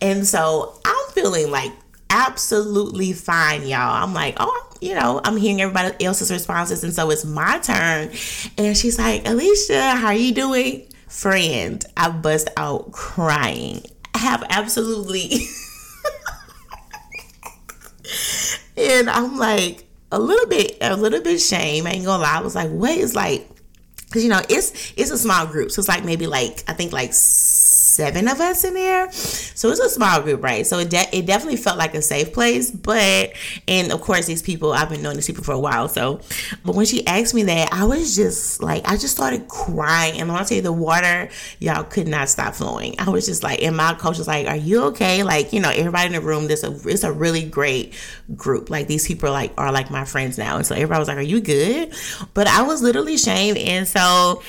And 0.02 0.28
so 0.28 0.80
I'm 0.86 1.12
feeling 1.14 1.50
like 1.50 1.72
absolutely 2.12 3.14
fine, 3.14 3.64
y'all. 3.64 4.04
I'm 4.04 4.14
like, 4.14 4.36
"Oh, 4.40 4.71
you 4.82 4.96
know, 4.96 5.22
I'm 5.24 5.38
hearing 5.38 5.62
everybody 5.62 6.04
else's 6.04 6.32
responses, 6.32 6.84
and 6.84 6.94
so 6.94 7.12
it's 7.12 7.24
my 7.24 7.60
turn. 7.60 8.10
And 8.58 8.76
she's 8.76 8.98
like, 8.98 9.28
Alicia, 9.28 9.92
how 9.96 10.08
are 10.08 10.16
you 10.16 10.34
doing? 10.34 10.88
Friend, 11.08 11.86
I 11.96 12.10
bust 12.10 12.50
out 12.58 12.92
crying. 12.92 13.84
I 14.16 14.18
have 14.18 14.44
absolutely. 14.50 15.34
and 18.78 19.10
I'm 19.10 19.38
like, 19.38 19.86
a 20.12 20.20
little 20.20 20.48
bit, 20.48 20.78
a 20.82 20.96
little 20.96 21.22
bit 21.22 21.40
shame. 21.40 21.88
I 21.88 21.92
ain't 21.92 22.06
gonna 22.06 22.24
lie. 22.24 22.38
I 22.38 22.42
was 22.42 22.56
like, 22.56 22.70
what 22.70 22.92
is 22.92 23.16
like, 23.16 23.48
cause 24.12 24.24
you 24.24 24.30
know, 24.30 24.42
it's 24.50 24.94
it's 24.98 25.12
a 25.12 25.18
small 25.18 25.46
group, 25.46 25.72
so 25.72 25.80
it's 25.80 25.88
like 25.88 26.04
maybe 26.04 26.28
like 26.28 26.64
I 26.68 26.74
think 26.74 26.92
like 26.92 27.14
seven 27.92 28.28
of 28.28 28.40
us 28.40 28.64
in 28.64 28.74
there. 28.74 29.12
So 29.12 29.70
it's 29.70 29.80
a 29.80 29.90
small 29.90 30.22
group, 30.22 30.42
right? 30.42 30.66
So 30.66 30.80
it, 30.80 30.90
de- 30.90 31.16
it 31.16 31.26
definitely 31.26 31.58
felt 31.58 31.78
like 31.78 31.94
a 31.94 32.02
safe 32.02 32.34
place. 32.34 32.72
But, 32.72 33.34
and 33.68 33.92
of 33.92 34.02
course, 34.02 34.26
these 34.26 34.42
people, 34.42 34.72
I've 34.72 34.90
been 34.90 35.02
knowing 35.02 35.18
these 35.18 35.28
people 35.28 35.44
for 35.44 35.54
a 35.54 35.60
while. 35.60 35.88
So, 35.88 36.22
but 36.64 36.76
when 36.76 36.86
she 36.86 37.06
asked 37.06 37.34
me 37.34 37.44
that, 37.44 37.74
I 37.74 37.86
was 37.86 38.16
just 38.16 38.64
like, 38.64 38.88
I 38.88 38.98
just 38.98 39.16
started 39.16 39.48
crying. 39.48 40.20
And 40.20 40.30
when 40.30 40.38
I 40.38 40.44
tell 40.44 40.56
you 40.56 40.62
the 40.62 40.72
water, 40.72 41.30
y'all 41.60 41.84
could 41.84 42.08
not 42.08 42.30
stop 42.30 42.56
flowing. 42.56 42.96
I 43.00 43.10
was 43.10 43.26
just 43.26 43.44
like, 43.44 43.62
and 43.62 43.76
my 43.76 43.94
coach 43.94 44.18
was 44.18 44.28
like, 44.28 44.48
Are 44.48 44.56
you 44.56 44.84
okay? 44.86 45.24
Like, 45.24 45.54
you 45.54 45.60
know, 45.60 45.70
everybody 45.70 46.08
in 46.08 46.14
the 46.14 46.22
room, 46.22 46.48
this 46.48 46.64
a, 46.64 46.72
it's 46.88 47.04
a 47.04 47.12
really 47.12 47.44
great 47.44 47.94
group. 48.36 48.70
Like, 48.70 48.88
these 48.88 49.08
people 49.08 49.30
are 49.30 49.34
like, 49.34 49.54
are 49.58 49.72
like 49.72 49.92
my 49.92 50.06
friends 50.06 50.38
now. 50.38 50.58
And 50.58 50.66
so 50.66 50.76
everybody 50.76 51.00
was 51.00 51.08
like, 51.08 51.18
Are 51.18 51.22
you 51.22 51.42
good? 51.42 51.94
But 52.34 52.48
I 52.48 52.64
was 52.64 52.82
literally 52.82 53.18
shamed. 53.18 53.58
And 53.58 53.88
so, 53.88 54.42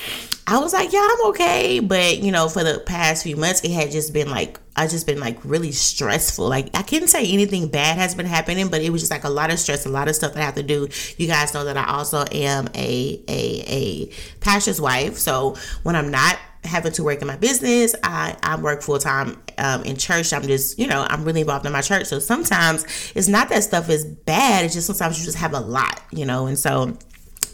I 0.45 0.59
was 0.59 0.73
like, 0.73 0.91
yeah, 0.91 1.07
I'm 1.09 1.27
okay. 1.29 1.79
But, 1.79 2.19
you 2.19 2.31
know, 2.31 2.49
for 2.49 2.63
the 2.63 2.79
past 2.85 3.23
few 3.23 3.37
months, 3.37 3.63
it 3.63 3.71
had 3.71 3.91
just 3.91 4.13
been 4.13 4.29
like, 4.29 4.59
I 4.75 4.87
just 4.87 5.07
been 5.07 5.19
like 5.19 5.43
really 5.45 5.71
stressful. 5.71 6.47
Like, 6.49 6.69
I 6.73 6.81
couldn't 6.81 7.07
say 7.07 7.25
anything 7.31 7.69
bad 7.69 7.97
has 7.97 8.13
been 8.13 8.25
happening, 8.25 8.67
but 8.67 8.81
it 8.81 8.89
was 8.89 9.01
just 9.01 9.11
like 9.11 9.23
a 9.23 9.29
lot 9.29 9.51
of 9.51 9.59
stress, 9.59 9.85
a 9.85 9.89
lot 9.89 10.07
of 10.07 10.15
stuff 10.15 10.33
that 10.33 10.41
I 10.41 10.45
have 10.45 10.55
to 10.55 10.63
do. 10.63 10.87
You 11.17 11.27
guys 11.27 11.53
know 11.53 11.63
that 11.65 11.77
I 11.77 11.85
also 11.85 12.25
am 12.31 12.67
a, 12.75 13.21
a, 13.27 13.63
a 13.67 14.09
pastor's 14.41 14.81
wife. 14.81 15.17
So 15.17 15.55
when 15.83 15.95
I'm 15.95 16.11
not 16.11 16.37
having 16.65 16.91
to 16.93 17.03
work 17.03 17.21
in 17.21 17.27
my 17.27 17.35
business. 17.35 17.95
I, 18.03 18.37
I 18.41 18.55
work 18.59 18.81
full 18.81 18.99
time 18.99 19.41
um, 19.57 19.83
in 19.83 19.97
church. 19.97 20.33
I'm 20.33 20.43
just, 20.43 20.79
you 20.79 20.87
know, 20.87 21.05
I'm 21.09 21.23
really 21.23 21.41
involved 21.41 21.65
in 21.65 21.71
my 21.71 21.81
church. 21.81 22.05
So 22.07 22.19
sometimes 22.19 22.85
it's 23.15 23.27
not 23.27 23.49
that 23.49 23.63
stuff 23.63 23.89
is 23.89 24.05
bad. 24.05 24.65
It's 24.65 24.73
just 24.73 24.87
sometimes 24.87 25.19
you 25.19 25.25
just 25.25 25.37
have 25.37 25.53
a 25.53 25.59
lot, 25.59 26.01
you 26.11 26.25
know, 26.25 26.47
and 26.47 26.57
so 26.57 26.97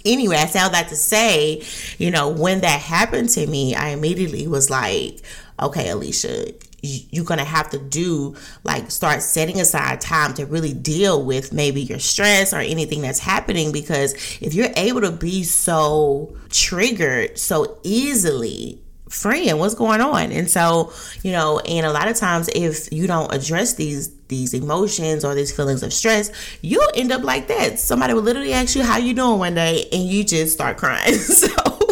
anyway, 0.06 0.38
I 0.38 0.46
say 0.46 0.60
all 0.60 0.70
that 0.70 0.90
to 0.90 0.96
say, 0.96 1.64
you 1.98 2.12
know, 2.12 2.30
when 2.30 2.62
that 2.62 2.82
happened 2.82 3.30
to 3.30 3.46
me, 3.48 3.76
I 3.76 3.90
immediately 3.90 4.48
was 4.48 4.70
like, 4.70 5.22
okay, 5.60 5.90
Alicia, 5.90 6.54
you're 6.82 7.26
to 7.40 7.44
have 7.44 7.70
to 7.70 7.78
do 7.78 8.36
like 8.64 8.90
start 8.90 9.22
setting 9.22 9.60
aside 9.60 10.00
time 10.00 10.34
to 10.34 10.46
really 10.46 10.74
deal 10.74 11.24
with 11.24 11.52
maybe 11.52 11.82
your 11.82 12.00
stress 12.00 12.54
or 12.54 12.60
anything 12.60 13.02
that's 13.02 13.20
happening 13.20 13.72
because 13.72 14.14
if 14.42 14.54
you're 14.54 14.72
able 14.78 15.02
to 15.02 15.12
be 15.12 15.44
so 15.44 16.34
triggered 16.50 17.38
so 17.38 17.78
easily 17.84 18.82
friend 19.10 19.60
what's 19.60 19.74
going 19.74 20.02
on? 20.02 20.32
And 20.32 20.50
so 20.50 20.94
you 21.24 21.32
know 21.32 21.60
and 21.60 21.86
a 21.86 21.92
lot 21.92 22.08
of 22.08 22.16
times 22.16 22.50
if 22.54 22.92
you 22.94 23.08
don't 23.08 23.34
address 23.34 23.74
these 23.74 24.10
these 24.30 24.54
emotions 24.54 25.26
or 25.26 25.36
these 25.36 25.52
feelings 25.52 25.84
of 25.84 25.92
stress 25.92 26.32
you'll 26.62 26.90
end 26.96 27.12
up 27.12 27.24
like 27.24 27.48
that. 27.48 27.80
Somebody 27.80 28.14
will 28.14 28.22
literally 28.22 28.54
ask 28.54 28.76
you 28.76 28.84
how 28.84 28.98
you 28.98 29.14
doing 29.14 29.40
one 29.40 29.56
day? 29.56 29.88
and 29.92 30.04
you 30.04 30.24
just 30.24 30.54
start 30.54 30.78
crying. 30.78 31.18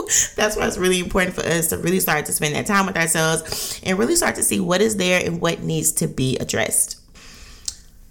So 0.08 0.34
that's 0.38 0.56
why 0.56 0.66
it's 0.66 0.78
really 0.78 1.00
important 1.00 1.36
for 1.36 1.42
us 1.42 1.68
to 1.68 1.78
really 1.78 2.00
start 2.00 2.26
to 2.28 2.32
spend 2.32 2.56
that 2.56 2.66
time 2.66 2.86
with 2.86 2.96
ourselves 2.96 3.82
and 3.84 4.00
really 4.00 4.16
start 4.16 4.36
to 4.36 4.44
see 4.44 4.60
what 4.60 4.80
is 4.80 4.96
there 4.96 5.22
and 5.24 5.42
what 5.42 5.64
needs 5.64 5.92
to 5.94 6.08
be 6.08 6.38
addressed. 6.38 7.02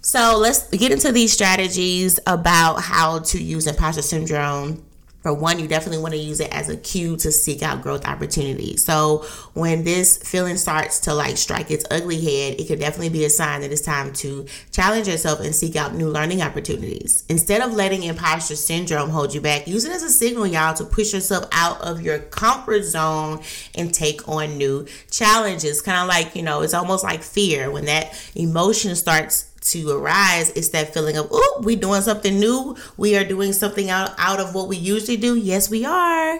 So 0.01 0.37
let's 0.37 0.69
get 0.69 0.91
into 0.91 1.11
these 1.11 1.33
strategies 1.33 2.19
about 2.27 2.81
how 2.81 3.19
to 3.19 3.41
use 3.41 3.65
imposter 3.65 4.03
syndrome 4.03 4.86
for 5.27 5.33
one, 5.33 5.59
you 5.59 5.67
definitely 5.67 6.01
want 6.01 6.13
to 6.13 6.19
use 6.19 6.39
it 6.39 6.49
as 6.55 6.69
a 6.69 6.77
cue 6.77 7.17
to 7.17 7.33
seek 7.33 7.61
out 7.61 7.81
growth 7.81 8.07
opportunities. 8.07 8.85
So 8.85 9.25
when 9.55 9.83
this 9.83 10.15
feeling 10.15 10.55
starts 10.55 11.01
to 11.01 11.13
like 11.13 11.35
strike 11.35 11.69
its 11.69 11.83
ugly 11.91 12.15
head, 12.15 12.61
it 12.61 12.65
could 12.69 12.79
definitely 12.79 13.09
be 13.09 13.25
a 13.25 13.29
sign 13.29 13.59
that 13.59 13.73
it's 13.73 13.81
time 13.81 14.13
to 14.13 14.45
challenge 14.71 15.09
yourself 15.09 15.41
and 15.41 15.53
seek 15.53 15.75
out 15.75 15.93
new 15.93 16.07
learning 16.07 16.41
opportunities. 16.41 17.25
Instead 17.27 17.61
of 17.61 17.73
letting 17.73 18.03
imposter 18.03 18.55
syndrome 18.55 19.09
hold 19.09 19.33
you 19.33 19.41
back, 19.41 19.67
use 19.67 19.83
it 19.83 19.91
as 19.91 20.01
a 20.01 20.09
signal, 20.09 20.47
y'all, 20.47 20.73
to 20.73 20.85
push 20.85 21.13
yourself 21.13 21.43
out 21.51 21.81
of 21.81 22.01
your 22.01 22.19
comfort 22.19 22.83
zone 22.83 23.41
and 23.75 23.93
take 23.93 24.29
on 24.29 24.57
new 24.57 24.87
challenges. 25.11 25.81
Kind 25.81 25.99
of 25.99 26.07
like, 26.07 26.37
you 26.37 26.41
know, 26.41 26.61
it's 26.61 26.73
almost 26.73 27.03
like 27.03 27.21
fear 27.21 27.69
when 27.69 27.83
that 27.83 28.17
emotion 28.33 28.95
starts 28.95 29.46
to 29.71 29.89
arise. 29.91 30.49
It's 30.51 30.69
that 30.69 30.93
feeling 30.93 31.17
of 31.17 31.27
oh 31.31 31.61
we're 31.63 31.77
doing 31.77 32.01
something 32.01 32.39
new. 32.39 32.75
We 32.97 33.15
are 33.17 33.23
doing 33.25 33.53
something 33.53 33.89
out 33.89 34.11
out 34.17 34.39
of 34.39 34.53
what 34.55 34.67
we 34.67 34.77
usually 34.77 35.17
do. 35.17 35.35
Yes 35.35 35.69
we 35.69 35.85
are 35.85 36.39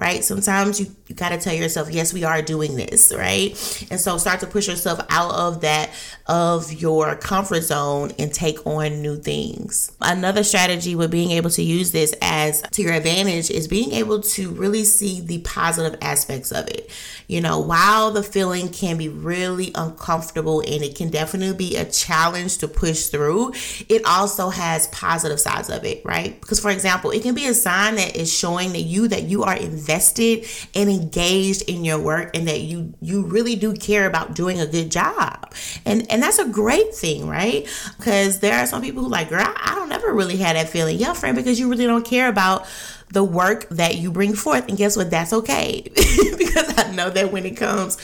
right? 0.00 0.24
Sometimes 0.24 0.80
you, 0.80 0.86
you 1.08 1.14
got 1.14 1.28
to 1.28 1.38
tell 1.38 1.52
yourself, 1.52 1.90
yes, 1.90 2.14
we 2.14 2.24
are 2.24 2.40
doing 2.40 2.74
this, 2.74 3.12
right? 3.14 3.50
And 3.90 4.00
so 4.00 4.16
start 4.16 4.40
to 4.40 4.46
push 4.46 4.66
yourself 4.66 4.98
out 5.10 5.32
of 5.32 5.60
that, 5.60 5.90
of 6.26 6.72
your 6.72 7.16
comfort 7.16 7.60
zone 7.60 8.12
and 8.18 8.32
take 8.32 8.66
on 8.66 9.02
new 9.02 9.18
things. 9.18 9.92
Another 10.00 10.42
strategy 10.42 10.94
with 10.94 11.10
being 11.10 11.32
able 11.32 11.50
to 11.50 11.62
use 11.62 11.92
this 11.92 12.14
as 12.22 12.62
to 12.62 12.82
your 12.82 12.94
advantage 12.94 13.50
is 13.50 13.68
being 13.68 13.92
able 13.92 14.20
to 14.20 14.50
really 14.52 14.84
see 14.84 15.20
the 15.20 15.38
positive 15.42 15.98
aspects 16.00 16.50
of 16.50 16.66
it. 16.68 16.90
You 17.28 17.42
know, 17.42 17.60
while 17.60 18.10
the 18.10 18.22
feeling 18.22 18.70
can 18.70 18.96
be 18.96 19.08
really 19.08 19.70
uncomfortable 19.74 20.60
and 20.60 20.82
it 20.82 20.96
can 20.96 21.10
definitely 21.10 21.56
be 21.56 21.76
a 21.76 21.84
challenge 21.84 22.58
to 22.58 22.68
push 22.68 23.08
through, 23.08 23.52
it 23.88 24.02
also 24.06 24.48
has 24.48 24.88
positive 24.88 25.38
sides 25.38 25.68
of 25.68 25.84
it, 25.84 26.02
right? 26.06 26.40
Because, 26.40 26.58
for 26.58 26.70
example, 26.70 27.10
it 27.10 27.22
can 27.22 27.34
be 27.34 27.46
a 27.46 27.54
sign 27.54 27.96
that 27.96 28.16
is 28.16 28.32
showing 28.32 28.72
that 28.72 28.80
you 28.80 29.08
that 29.08 29.24
you 29.24 29.44
are 29.44 29.56
invested 29.56 29.89
invested 29.90 30.46
and 30.74 30.88
engaged 30.88 31.62
in 31.68 31.84
your 31.84 31.98
work 31.98 32.36
and 32.36 32.46
that 32.48 32.60
you 32.60 32.94
you 33.00 33.22
really 33.22 33.56
do 33.56 33.74
care 33.74 34.06
about 34.06 34.34
doing 34.34 34.60
a 34.60 34.66
good 34.66 34.90
job. 34.90 35.52
And 35.84 36.10
and 36.10 36.22
that's 36.22 36.38
a 36.38 36.46
great 36.46 36.94
thing, 36.94 37.28
right? 37.28 37.66
Because 37.96 38.40
there 38.40 38.54
are 38.54 38.66
some 38.66 38.82
people 38.82 39.02
who 39.02 39.08
like, 39.08 39.28
girl, 39.28 39.44
I 39.44 39.74
don't 39.74 39.92
ever 39.92 40.12
really 40.12 40.36
have 40.38 40.54
that 40.54 40.68
feeling. 40.68 40.98
Yeah, 40.98 41.12
friend, 41.14 41.36
because 41.36 41.58
you 41.58 41.68
really 41.68 41.86
don't 41.86 42.04
care 42.04 42.28
about 42.28 42.66
the 43.12 43.24
work 43.24 43.68
that 43.70 43.96
you 43.96 44.12
bring 44.12 44.34
forth. 44.34 44.68
And 44.68 44.78
guess 44.78 44.96
what? 44.96 45.10
That's 45.10 45.32
okay. 45.32 45.82
because 46.38 46.78
I 46.78 46.92
know 46.92 47.10
that 47.10 47.32
when 47.32 47.44
it 47.44 47.56
comes 47.56 47.98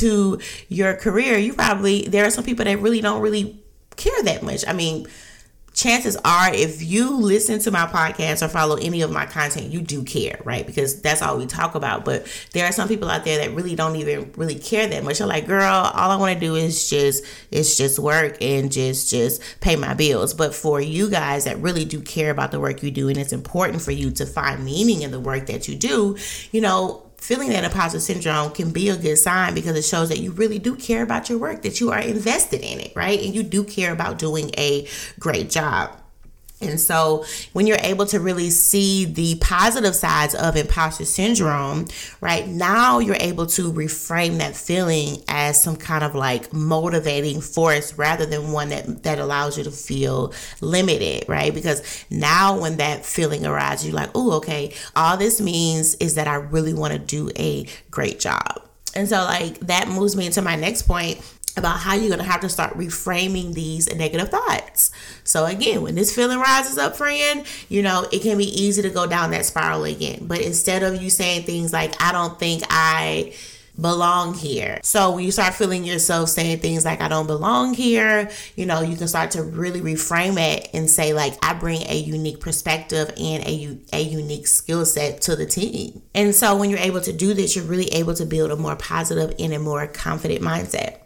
to 0.00 0.38
your 0.68 0.94
career, 0.96 1.38
you 1.38 1.54
probably, 1.54 2.02
there 2.02 2.26
are 2.26 2.30
some 2.30 2.44
people 2.44 2.66
that 2.66 2.78
really 2.78 3.00
don't 3.00 3.22
really 3.22 3.58
care 3.96 4.22
that 4.24 4.42
much. 4.42 4.66
I 4.68 4.74
mean, 4.74 5.06
chances 5.72 6.16
are 6.24 6.52
if 6.52 6.82
you 6.82 7.16
listen 7.16 7.58
to 7.60 7.70
my 7.70 7.86
podcast 7.86 8.44
or 8.44 8.48
follow 8.48 8.76
any 8.76 9.02
of 9.02 9.10
my 9.10 9.24
content 9.24 9.66
you 9.66 9.80
do 9.80 10.02
care 10.02 10.40
right? 10.44 10.66
Because 10.66 11.00
that's 11.00 11.22
all 11.22 11.38
we 11.38 11.46
talk 11.46 11.74
about. 11.74 12.04
But 12.04 12.26
there 12.52 12.66
are 12.66 12.72
some 12.72 12.88
people 12.88 13.08
out 13.08 13.24
there 13.24 13.38
that 13.38 13.54
really 13.54 13.74
don't 13.74 13.96
even 13.96 14.32
really 14.36 14.56
care 14.56 14.86
that 14.86 15.04
much. 15.04 15.18
They're 15.18 15.26
like 15.26 15.46
girl 15.46 15.90
all 15.94 16.10
i 16.10 16.16
want 16.16 16.34
to 16.34 16.40
do 16.40 16.54
is 16.54 16.88
just 16.90 17.24
it's 17.50 17.76
just 17.76 17.98
work 17.98 18.36
and 18.40 18.70
just 18.70 19.10
just 19.10 19.42
pay 19.60 19.76
my 19.76 19.94
bills. 19.94 20.34
But 20.34 20.54
for 20.54 20.80
you 20.80 21.08
guys 21.10 21.44
that 21.44 21.58
really 21.58 21.84
do 21.84 22.00
care 22.00 22.30
about 22.30 22.50
the 22.50 22.60
work 22.60 22.82
you 22.82 22.90
do 22.90 23.08
and 23.08 23.18
it's 23.18 23.32
important 23.32 23.82
for 23.82 23.92
you 23.92 24.10
to 24.12 24.26
find 24.26 24.64
meaning 24.64 25.02
in 25.02 25.10
the 25.10 25.20
work 25.20 25.46
that 25.46 25.68
you 25.68 25.76
do 25.76 26.16
you 26.52 26.60
know 26.60 27.09
feeling 27.20 27.50
that 27.50 27.64
imposter 27.64 28.00
syndrome 28.00 28.50
can 28.52 28.70
be 28.70 28.88
a 28.88 28.96
good 28.96 29.16
sign 29.16 29.54
because 29.54 29.76
it 29.76 29.84
shows 29.84 30.08
that 30.08 30.18
you 30.18 30.32
really 30.32 30.58
do 30.58 30.74
care 30.74 31.02
about 31.02 31.28
your 31.28 31.38
work, 31.38 31.62
that 31.62 31.80
you 31.80 31.90
are 31.90 32.00
invested 32.00 32.60
in 32.62 32.80
it, 32.80 32.92
right? 32.96 33.20
And 33.20 33.34
you 33.34 33.42
do 33.42 33.62
care 33.62 33.92
about 33.92 34.18
doing 34.18 34.50
a 34.56 34.88
great 35.18 35.50
job. 35.50 35.99
And 36.60 36.78
so, 36.78 37.24
when 37.52 37.66
you're 37.66 37.78
able 37.80 38.04
to 38.06 38.20
really 38.20 38.50
see 38.50 39.06
the 39.06 39.36
positive 39.40 39.94
sides 39.94 40.34
of 40.34 40.56
imposter 40.56 41.06
syndrome, 41.06 41.86
right 42.20 42.46
now 42.46 42.98
you're 42.98 43.16
able 43.18 43.46
to 43.46 43.72
reframe 43.72 44.38
that 44.38 44.54
feeling 44.54 45.22
as 45.28 45.62
some 45.62 45.76
kind 45.76 46.04
of 46.04 46.14
like 46.14 46.52
motivating 46.52 47.40
force 47.40 47.96
rather 47.96 48.26
than 48.26 48.52
one 48.52 48.68
that, 48.68 49.04
that 49.04 49.18
allows 49.18 49.56
you 49.56 49.64
to 49.64 49.70
feel 49.70 50.34
limited, 50.60 51.26
right? 51.28 51.54
Because 51.54 52.04
now 52.10 52.60
when 52.60 52.76
that 52.76 53.06
feeling 53.06 53.46
arises, 53.46 53.86
you're 53.86 53.96
like, 53.96 54.10
oh, 54.14 54.32
okay, 54.32 54.74
all 54.94 55.16
this 55.16 55.40
means 55.40 55.94
is 55.94 56.14
that 56.16 56.28
I 56.28 56.34
really 56.34 56.74
want 56.74 56.92
to 56.92 56.98
do 56.98 57.30
a 57.36 57.66
great 57.90 58.20
job. 58.20 58.62
And 58.94 59.08
so, 59.08 59.18
like, 59.18 59.60
that 59.60 59.88
moves 59.88 60.16
me 60.16 60.26
into 60.26 60.42
my 60.42 60.56
next 60.56 60.82
point 60.82 61.20
about 61.56 61.78
how 61.80 61.94
you're 61.94 62.08
going 62.08 62.20
to 62.20 62.24
have 62.24 62.40
to 62.40 62.48
start 62.48 62.76
reframing 62.76 63.54
these 63.54 63.92
negative 63.94 64.28
thoughts. 64.28 64.90
So 65.24 65.46
again, 65.46 65.82
when 65.82 65.94
this 65.94 66.14
feeling 66.14 66.38
rises 66.38 66.78
up, 66.78 66.96
friend, 66.96 67.44
you 67.68 67.82
know, 67.82 68.06
it 68.12 68.22
can 68.22 68.38
be 68.38 68.46
easy 68.46 68.82
to 68.82 68.90
go 68.90 69.06
down 69.06 69.30
that 69.32 69.46
spiral 69.46 69.84
again. 69.84 70.26
But 70.26 70.40
instead 70.40 70.82
of 70.82 71.00
you 71.02 71.10
saying 71.10 71.44
things 71.44 71.72
like, 71.72 72.00
I 72.02 72.12
don't 72.12 72.38
think 72.38 72.62
I 72.70 73.34
belong 73.80 74.34
here. 74.34 74.78
So 74.82 75.12
when 75.12 75.24
you 75.24 75.32
start 75.32 75.54
feeling 75.54 75.84
yourself 75.84 76.28
saying 76.28 76.58
things 76.58 76.84
like 76.84 77.00
I 77.00 77.08
don't 77.08 77.26
belong 77.26 77.74
here, 77.74 78.30
you 78.56 78.66
know, 78.66 78.82
you 78.82 78.96
can 78.96 79.08
start 79.08 79.30
to 79.32 79.42
really 79.42 79.80
reframe 79.80 80.38
it 80.38 80.68
and 80.74 80.90
say 80.90 81.12
like 81.12 81.34
I 81.42 81.54
bring 81.54 81.82
a 81.82 81.96
unique 81.96 82.40
perspective 82.40 83.08
and 83.16 83.44
a 83.44 83.78
a 83.92 84.00
unique 84.00 84.46
skill 84.46 84.84
set 84.84 85.22
to 85.22 85.36
the 85.36 85.46
team. 85.46 86.02
And 86.14 86.34
so 86.34 86.56
when 86.56 86.70
you're 86.70 86.78
able 86.78 87.00
to 87.02 87.12
do 87.12 87.34
this, 87.34 87.56
you're 87.56 87.64
really 87.64 87.88
able 87.88 88.14
to 88.14 88.26
build 88.26 88.50
a 88.50 88.56
more 88.56 88.76
positive 88.76 89.34
and 89.38 89.52
a 89.52 89.58
more 89.58 89.86
confident 89.86 90.42
mindset. 90.42 90.98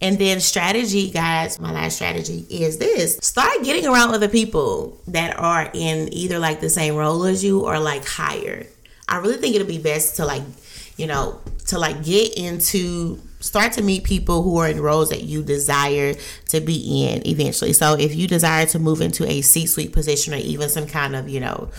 And 0.00 0.18
then 0.18 0.40
strategy, 0.40 1.10
guys, 1.10 1.58
my 1.58 1.72
last 1.72 1.96
strategy 1.96 2.46
is 2.50 2.78
this. 2.78 3.18
Start 3.22 3.62
getting 3.62 3.86
around 3.86 4.14
other 4.14 4.28
people 4.28 5.00
that 5.08 5.38
are 5.38 5.70
in 5.72 6.12
either 6.12 6.38
like 6.38 6.60
the 6.60 6.68
same 6.68 6.96
role 6.96 7.24
as 7.24 7.42
you 7.42 7.60
or 7.64 7.78
like 7.78 8.06
higher. 8.06 8.66
I 9.08 9.18
really 9.18 9.38
think 9.38 9.54
it'll 9.54 9.66
be 9.66 9.78
best 9.78 10.16
to 10.16 10.26
like, 10.26 10.42
you 10.96 11.06
know, 11.06 11.40
to 11.68 11.78
like 11.78 12.04
get 12.04 12.36
into 12.36 13.20
start 13.40 13.72
to 13.72 13.82
meet 13.82 14.04
people 14.04 14.42
who 14.42 14.58
are 14.58 14.68
in 14.68 14.80
roles 14.80 15.10
that 15.10 15.22
you 15.22 15.42
desire 15.42 16.14
to 16.48 16.60
be 16.60 17.06
in 17.06 17.26
eventually. 17.26 17.72
So 17.72 17.94
if 17.94 18.14
you 18.14 18.26
desire 18.26 18.66
to 18.66 18.78
move 18.78 19.00
into 19.00 19.26
a 19.26 19.40
C-suite 19.40 19.92
position 19.92 20.34
or 20.34 20.38
even 20.38 20.68
some 20.68 20.86
kind 20.86 21.14
of, 21.14 21.28
you 21.28 21.40
know, 21.40 21.70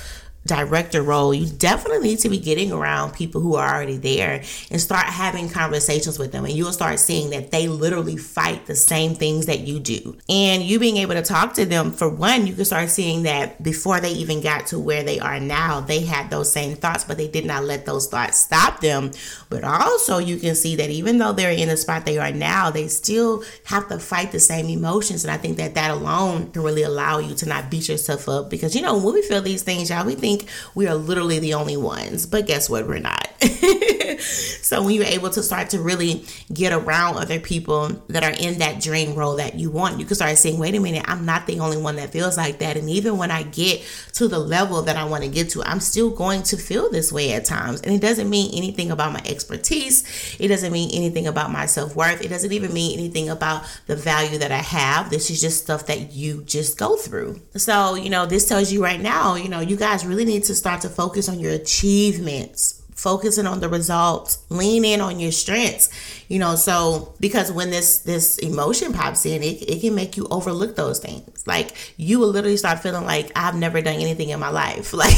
director 0.47 1.01
role, 1.03 1.33
you 1.33 1.47
definitely 1.47 2.07
need 2.07 2.19
to 2.19 2.29
be 2.29 2.39
getting 2.39 2.71
around 2.71 3.13
people 3.13 3.41
who 3.41 3.55
are 3.55 3.75
already 3.75 3.97
there 3.97 4.43
and 4.71 4.81
start 4.81 5.05
having 5.05 5.49
conversations 5.49 6.17
with 6.17 6.31
them. 6.31 6.45
And 6.45 6.53
you'll 6.53 6.73
start 6.73 6.99
seeing 6.99 7.29
that 7.31 7.51
they 7.51 7.67
literally 7.67 8.17
fight 8.17 8.65
the 8.65 8.75
same 8.75 9.13
things 9.15 9.45
that 9.45 9.59
you 9.59 9.79
do. 9.79 10.17
And 10.29 10.63
you 10.63 10.79
being 10.79 10.97
able 10.97 11.15
to 11.15 11.21
talk 11.21 11.53
to 11.55 11.65
them, 11.65 11.91
for 11.91 12.09
one, 12.09 12.47
you 12.47 12.53
can 12.53 12.65
start 12.65 12.89
seeing 12.89 13.23
that 13.23 13.61
before 13.61 13.99
they 13.99 14.11
even 14.13 14.41
got 14.41 14.67
to 14.67 14.79
where 14.79 15.03
they 15.03 15.19
are 15.19 15.39
now, 15.39 15.81
they 15.81 16.01
had 16.01 16.29
those 16.29 16.51
same 16.51 16.75
thoughts, 16.75 17.03
but 17.03 17.17
they 17.17 17.27
did 17.27 17.45
not 17.45 17.63
let 17.63 17.85
those 17.85 18.07
thoughts 18.07 18.39
stop 18.39 18.81
them. 18.81 19.11
But 19.49 19.63
also, 19.63 20.17
you 20.17 20.37
can 20.37 20.55
see 20.55 20.75
that 20.77 20.89
even 20.89 21.17
though 21.17 21.33
they're 21.33 21.51
in 21.51 21.69
the 21.69 21.77
spot 21.77 22.05
they 22.05 22.17
are 22.17 22.31
now, 22.31 22.71
they 22.71 22.87
still 22.87 23.43
have 23.65 23.87
to 23.89 23.99
fight 23.99 24.31
the 24.31 24.39
same 24.39 24.67
emotions. 24.69 25.23
And 25.23 25.31
I 25.31 25.37
think 25.37 25.57
that 25.57 25.75
that 25.75 25.91
alone 25.91 26.51
can 26.51 26.63
really 26.63 26.83
allow 26.83 27.19
you 27.19 27.35
to 27.35 27.47
not 27.47 27.69
beat 27.69 27.89
yourself 27.89 28.29
up 28.29 28.49
because, 28.49 28.75
you 28.75 28.81
know, 28.81 28.97
when 28.97 29.13
we 29.13 29.21
feel 29.21 29.41
these 29.41 29.63
things, 29.63 29.89
y'all, 29.89 30.05
we 30.05 30.15
think 30.15 30.36
we 30.75 30.87
are 30.87 30.95
literally 30.95 31.39
the 31.39 31.53
only 31.53 31.77
ones. 31.77 32.25
But 32.25 32.47
guess 32.47 32.69
what? 32.69 32.87
We're 32.87 32.99
not. 32.99 33.27
so 34.19 34.83
when 34.83 34.95
you're 34.95 35.05
able 35.05 35.29
to 35.29 35.43
start 35.43 35.69
to 35.69 35.79
really 35.79 36.25
get 36.51 36.73
around 36.73 37.17
other 37.17 37.39
people 37.39 37.89
that 38.07 38.23
are 38.23 38.31
in 38.31 38.59
that 38.59 38.81
dream 38.81 39.15
role 39.15 39.35
that 39.35 39.55
you 39.55 39.69
want, 39.69 39.99
you 39.99 40.05
can 40.05 40.15
start 40.15 40.37
saying, 40.37 40.59
wait 40.59 40.75
a 40.75 40.79
minute, 40.79 41.05
I'm 41.07 41.25
not 41.25 41.45
the 41.47 41.59
only 41.59 41.77
one 41.77 41.97
that 41.97 42.11
feels 42.11 42.37
like 42.37 42.59
that. 42.59 42.77
And 42.77 42.89
even 42.89 43.17
when 43.17 43.31
I 43.31 43.43
get 43.43 43.83
to 44.13 44.27
the 44.27 44.39
level 44.39 44.81
that 44.83 44.95
I 44.95 45.05
want 45.05 45.23
to 45.23 45.29
get 45.29 45.49
to, 45.51 45.63
I'm 45.63 45.79
still 45.79 46.09
going 46.09 46.43
to 46.43 46.57
feel 46.57 46.89
this 46.89 47.11
way 47.11 47.33
at 47.33 47.45
times. 47.45 47.81
And 47.81 47.93
it 47.93 48.01
doesn't 48.01 48.29
mean 48.29 48.51
anything 48.53 48.91
about 48.91 49.13
my 49.13 49.21
expertise. 49.25 50.03
It 50.39 50.47
doesn't 50.47 50.71
mean 50.71 50.89
anything 50.93 51.27
about 51.27 51.51
my 51.51 51.65
self 51.65 51.95
worth. 51.95 52.23
It 52.23 52.29
doesn't 52.29 52.51
even 52.51 52.73
mean 52.73 52.97
anything 52.97 53.29
about 53.29 53.63
the 53.85 53.95
value 53.95 54.37
that 54.39 54.51
I 54.51 54.57
have. 54.57 55.09
This 55.09 55.29
is 55.29 55.39
just 55.41 55.63
stuff 55.63 55.85
that 55.87 56.13
you 56.13 56.43
just 56.43 56.77
go 56.77 56.95
through. 56.95 57.41
So, 57.55 57.95
you 57.95 58.09
know, 58.09 58.25
this 58.25 58.47
tells 58.47 58.71
you 58.71 58.83
right 58.83 58.99
now, 58.99 59.35
you 59.35 59.49
know, 59.49 59.59
you 59.59 59.75
guys 59.75 60.05
really 60.05 60.25
need 60.27 60.43
to 60.43 60.53
start 60.53 60.81
to 60.81 60.89
focus 60.89 61.27
on 61.27 61.39
your 61.39 61.53
achievements 61.53 62.83
focusing 62.95 63.45
on 63.45 63.59
the 63.59 63.69
results 63.69 64.39
lean 64.49 64.83
in 64.83 65.01
on 65.01 65.19
your 65.19 65.31
strengths 65.31 65.89
you 66.29 66.39
know 66.39 66.55
so 66.55 67.13
because 67.19 67.51
when 67.51 67.69
this 67.69 67.99
this 67.99 68.37
emotion 68.39 68.91
pops 68.93 69.25
in 69.25 69.43
it, 69.43 69.61
it 69.61 69.81
can 69.81 69.95
make 69.95 70.17
you 70.17 70.27
overlook 70.29 70.75
those 70.75 70.99
things. 70.99 71.45
Like 71.47 71.75
you 71.97 72.19
will 72.19 72.29
literally 72.29 72.57
start 72.57 72.79
feeling 72.79 73.05
like 73.05 73.31
i've 73.35 73.55
never 73.55 73.81
done 73.81 73.95
anything 73.95 74.29
in 74.29 74.39
my 74.39 74.49
life. 74.49 74.93
Like 74.97 75.13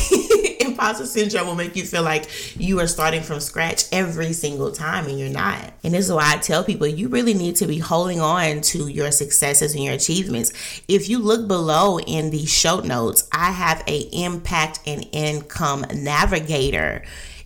imposter 0.79 1.05
syndrome 1.05 1.45
will 1.45 1.55
make 1.55 1.75
you 1.75 1.83
feel 1.83 2.03
like 2.03 2.25
you 2.57 2.79
are 2.79 2.87
starting 2.87 3.21
from 3.21 3.41
scratch 3.41 3.83
every 3.91 4.31
single 4.31 4.71
time 4.71 5.07
and 5.07 5.19
you're 5.19 5.27
not. 5.27 5.73
And 5.83 5.93
this 5.93 6.05
is 6.05 6.13
why 6.13 6.33
i 6.33 6.37
tell 6.37 6.63
people 6.63 6.87
you 6.87 7.09
really 7.09 7.33
need 7.33 7.57
to 7.57 7.67
be 7.67 7.79
holding 7.79 8.21
on 8.21 8.61
to 8.61 8.87
your 8.87 9.11
successes 9.11 9.75
and 9.75 9.83
your 9.83 9.93
achievements. 9.93 10.53
If 10.87 11.09
you 11.09 11.19
look 11.19 11.49
below 11.49 11.99
in 11.99 12.29
the 12.29 12.45
show 12.45 12.79
notes 12.79 13.27
i 13.33 13.51
have 13.51 13.83
a 13.87 13.99
impact 14.13 14.79
and 14.85 15.05
income 15.11 15.85
navigator. 15.93 17.03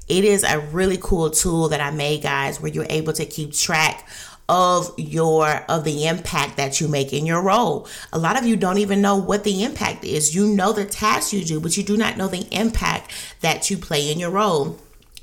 It 0.10 0.26
is 0.26 0.44
a 0.44 0.60
really 0.60 0.98
cool 1.02 1.30
tool 1.30 1.70
that 1.70 1.80
I 1.80 1.90
made, 1.90 2.24
guys, 2.24 2.60
where 2.60 2.70
you're 2.70 2.86
able 2.90 3.14
to 3.14 3.26
keep 3.26 3.54
track 3.54 4.06
of 4.50 4.94
your 4.98 5.48
of 5.70 5.84
the 5.84 6.06
impact 6.06 6.58
that 6.58 6.82
you 6.82 6.88
make 6.88 7.14
in 7.14 7.26
your 7.26 7.42
role. 7.42 7.88
A 8.12 8.20
lot 8.20 8.38
of 8.38 8.46
you 8.46 8.56
don't 8.56 8.78
even 8.78 9.02
know 9.02 9.16
what 9.16 9.44
the 9.44 9.64
impact 9.64 10.04
is. 10.04 10.36
You 10.36 10.48
know 10.48 10.74
the 10.74 10.86
tasks 10.86 11.34
you 11.34 11.44
do, 11.46 11.60
but 11.60 11.78
you 11.78 11.84
do 11.84 11.98
not 11.98 12.18
know 12.18 12.28
the 12.28 12.48
impact 12.52 13.12
that 13.42 13.70
you 13.70 13.78
play 13.78 14.12
in 14.12 14.20
your 14.20 14.32
role. 14.32 14.78